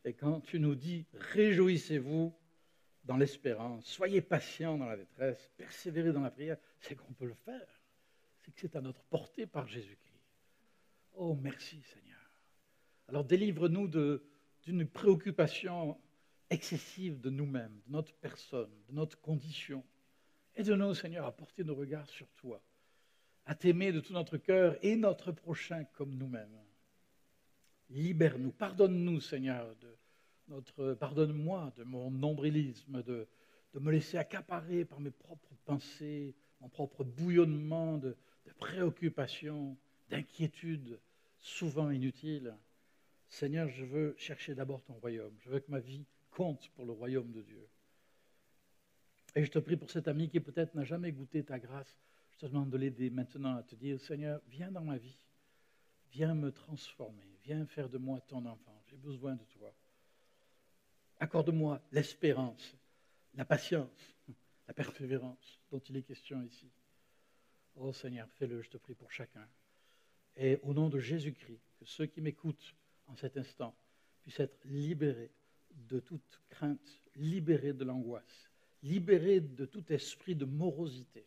[0.06, 2.34] Et quand tu nous dis, réjouissez-vous
[3.06, 7.34] dans l'espérance, soyez patients dans la détresse, persévérez dans la prière, c'est qu'on peut le
[7.34, 7.68] faire.
[8.40, 10.14] C'est que c'est à notre portée par Jésus-Christ.
[11.16, 12.20] Oh, merci Seigneur.
[13.08, 13.88] Alors délivre-nous
[14.64, 15.98] d'une préoccupation
[16.50, 19.84] excessive de nous-mêmes, de notre personne, de notre condition.
[20.56, 22.62] Aide-nous, Seigneur, à porter nos regards sur toi,
[23.46, 26.58] à t'aimer de tout notre cœur et notre prochain comme nous-mêmes.
[27.90, 29.98] Libère-nous, pardonne-nous, Seigneur, de
[30.48, 33.28] notre, pardonne-moi de mon nombrilisme, de,
[33.74, 38.16] de me laisser accaparer par mes propres pensées, mon propre bouillonnement de,
[38.46, 39.78] de préoccupations,
[40.10, 41.00] d'inquiétudes
[41.40, 42.56] souvent inutiles.
[43.30, 45.34] Seigneur, je veux chercher d'abord ton royaume.
[45.40, 47.68] Je veux que ma vie compte pour le royaume de Dieu.
[49.36, 51.98] Et je te prie pour cet ami qui peut-être n'a jamais goûté ta grâce.
[52.32, 55.18] Je te demande de l'aider maintenant à te dire, Seigneur, viens dans ma vie.
[56.14, 59.74] Viens me transformer, viens faire de moi ton enfant, j'ai besoin de toi.
[61.20, 62.76] Accorde-moi l'espérance,
[63.34, 64.16] la patience,
[64.68, 66.70] la persévérance dont il est question ici.
[67.76, 69.48] Oh Seigneur, fais-le, je te prie pour chacun.
[70.36, 72.76] Et au nom de Jésus-Christ, que ceux qui m'écoutent
[73.08, 73.76] en cet instant
[74.22, 75.32] puissent être libérés
[75.90, 78.50] de toute crainte, libérés de l'angoisse,
[78.82, 81.26] libérés de tout esprit de morosité.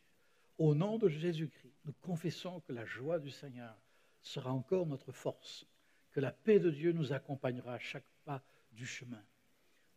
[0.58, 3.76] Au nom de Jésus-Christ, nous confessons que la joie du Seigneur
[4.22, 5.66] sera encore notre force,
[6.12, 8.42] que la paix de Dieu nous accompagnera à chaque pas
[8.72, 9.22] du chemin.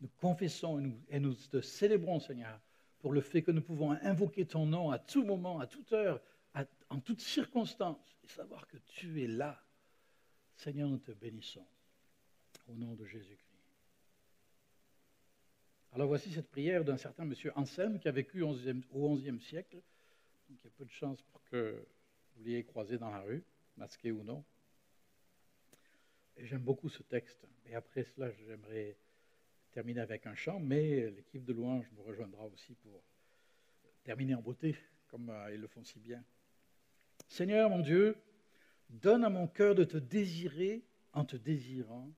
[0.02, 0.80] Nous confessons
[1.10, 2.60] et nous, te célébrons, Seigneur,
[3.00, 6.22] pour le fait que nous pouvons invoquer ton nom à tout moment, à toute heure,
[6.90, 9.62] en toutes circonstances, et savoir que tu es là.
[10.56, 11.66] Seigneur, nous te bénissons.
[12.68, 13.49] Au nom de Jésus-Christ.
[15.92, 19.78] Alors voici cette prière d'un certain monsieur Anselme qui a vécu au XIe siècle.
[20.48, 21.84] Donc il y a peu de chances pour que
[22.36, 23.44] vous l'ayez croisé dans la rue,
[23.76, 24.44] masqué ou non.
[26.38, 27.48] J'aime beaucoup ce texte.
[27.66, 28.98] Et après cela, j'aimerais
[29.72, 33.04] terminer avec un chant, mais l'équipe de louange me rejoindra aussi pour
[34.04, 34.76] terminer en beauté,
[35.08, 36.24] comme euh, ils le font si bien.
[37.28, 38.16] Seigneur mon Dieu,
[38.90, 40.84] donne à mon cœur de te désirer
[41.14, 42.10] en te désirant,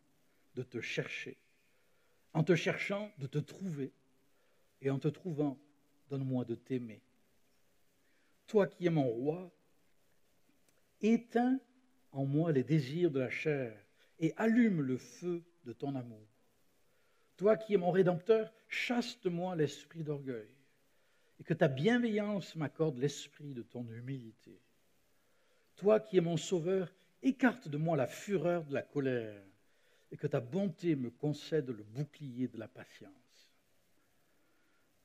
[0.56, 1.38] de te chercher,
[2.34, 3.92] en te cherchant, de te trouver,
[4.82, 5.60] et en te trouvant,
[6.10, 7.02] donne-moi de t'aimer.
[8.48, 9.52] Toi qui es mon roi,
[11.02, 11.60] éteins
[12.12, 13.78] en moi les désirs de la chair
[14.20, 16.28] et allume le feu de ton amour.
[17.38, 20.50] Toi qui es mon rédempteur, chasse de moi l'esprit d'orgueil,
[21.40, 24.60] et que ta bienveillance m'accorde l'esprit de ton humilité.
[25.76, 29.44] Toi qui es mon sauveur, écarte de moi la fureur de la colère,
[30.12, 33.12] et que ta bonté me concède le bouclier de la patience.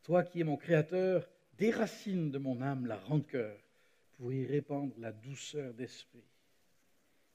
[0.03, 1.29] Toi qui es mon créateur,
[1.59, 3.59] déracine de mon âme la rancœur
[4.17, 6.25] pour y répandre la douceur d'esprit.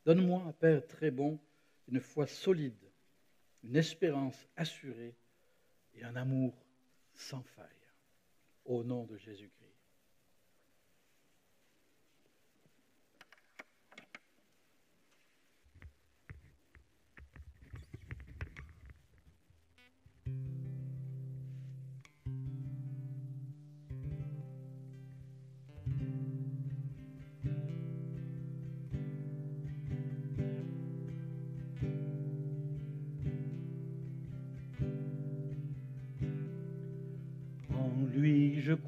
[0.05, 1.39] Donne-moi, Père très bon,
[1.87, 2.73] une foi solide,
[3.63, 5.15] une espérance assurée
[5.93, 6.53] et un amour
[7.13, 7.67] sans faille.
[8.65, 9.80] Au nom de Jésus-Christ.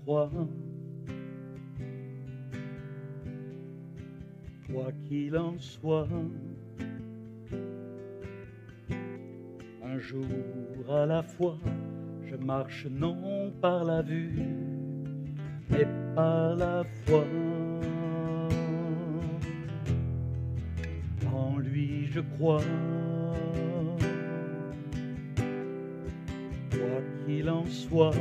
[0.04, 0.30] Crois.
[4.68, 6.08] Quoi qu'il en soit,
[9.84, 10.26] un jour
[10.90, 11.58] à la fois,
[12.26, 14.34] je marche non par la vue,
[15.70, 17.24] mais par la foi.
[21.34, 22.62] En lui je crois.
[26.72, 28.12] Quoi qu'il en soit,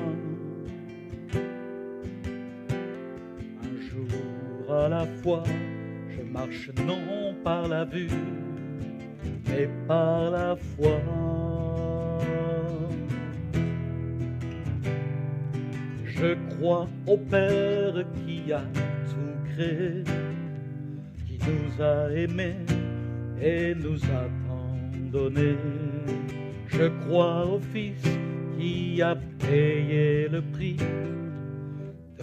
[5.04, 8.08] je marche non par la vue,
[9.48, 11.00] mais par la foi.
[16.04, 18.62] Je crois au Père qui a
[19.10, 20.04] tout créé,
[21.26, 22.64] qui nous a aimés
[23.40, 25.56] et nous a abandonnés.
[26.68, 28.02] Je crois au Fils
[28.56, 30.76] qui a payé le prix,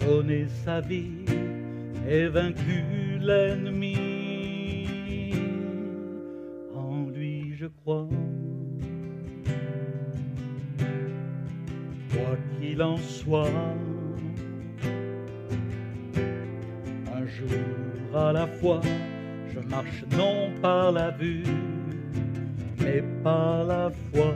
[0.00, 1.24] donné sa vie
[2.08, 3.96] et vaincu l'ennemi.
[6.74, 8.08] En lui je crois.
[12.10, 13.48] Quoi qu'il en soit,
[17.14, 18.80] un jour à la fois,
[19.52, 21.44] je marche non par la vue,
[22.80, 24.34] mais par la foi.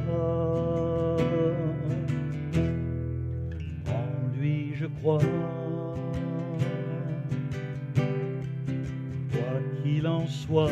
[3.89, 5.64] En lui je crois.
[10.07, 10.70] En.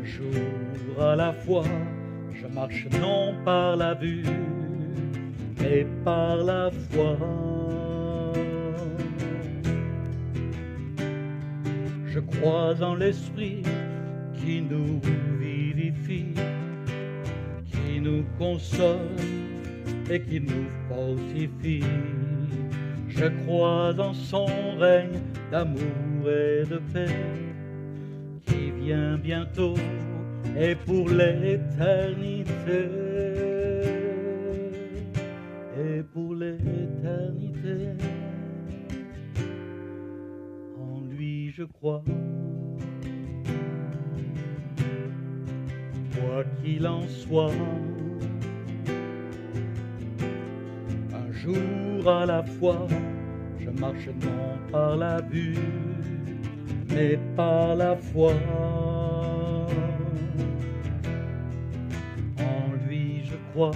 [0.00, 1.64] Un jour à la fois,
[2.34, 4.24] je marche non par la vue,
[5.60, 7.16] mais par la foi.
[12.06, 13.62] Je crois en l'Esprit
[14.34, 15.00] qui nous
[15.38, 16.34] vivifie,
[17.70, 18.98] qui nous console
[20.10, 21.84] et qui nous fortifie.
[23.08, 24.46] Je crois en son
[24.78, 25.20] règne
[25.52, 27.14] d'amour et de paix
[28.46, 29.74] qui vient bientôt
[30.58, 32.88] et pour l'éternité.
[35.78, 37.90] Et pour l'éternité,
[40.80, 42.02] en lui je crois.
[46.14, 47.52] Quoi qu'il en soit,
[51.12, 52.86] un jour à la fois,
[53.64, 55.54] je marche non par la vue,
[56.90, 58.32] mais par la foi.
[62.38, 63.72] En lui je crois.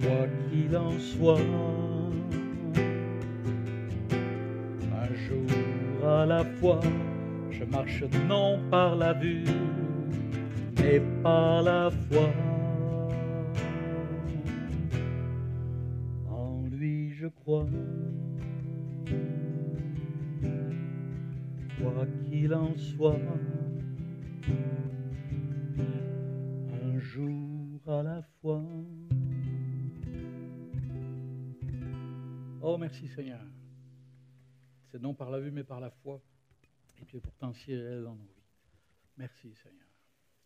[0.00, 1.40] Quoi qu'il en soit,
[5.00, 6.80] un jour à la fois,
[7.50, 9.44] je marche non par la vue,
[10.78, 12.28] mais par la foi.
[17.44, 17.66] Quoi
[22.24, 23.18] qu'il en soit,
[26.72, 28.62] un jour à la fois.
[32.60, 33.44] Oh, merci Seigneur.
[34.90, 36.22] C'est non par la vue, mais par la foi.
[37.00, 38.44] Et tu es pourtant si réel dans nos vies.
[39.16, 39.88] Merci Seigneur.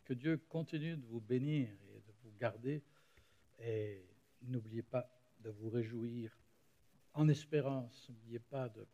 [0.05, 2.83] Que Dieu continue de vous bénir et de vous garder.
[3.59, 4.03] Et
[4.43, 6.37] n'oubliez pas de vous réjouir
[7.17, 8.09] en espérance.
[8.09, 8.87] N'oubliez pas de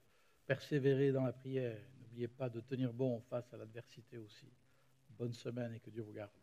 [0.47, 1.79] persévérer dans la prière.
[2.01, 4.47] N'oubliez pas de tenir bon face à l'adversité aussi.
[5.19, 6.42] Bonne semaine et que Dieu vous garde.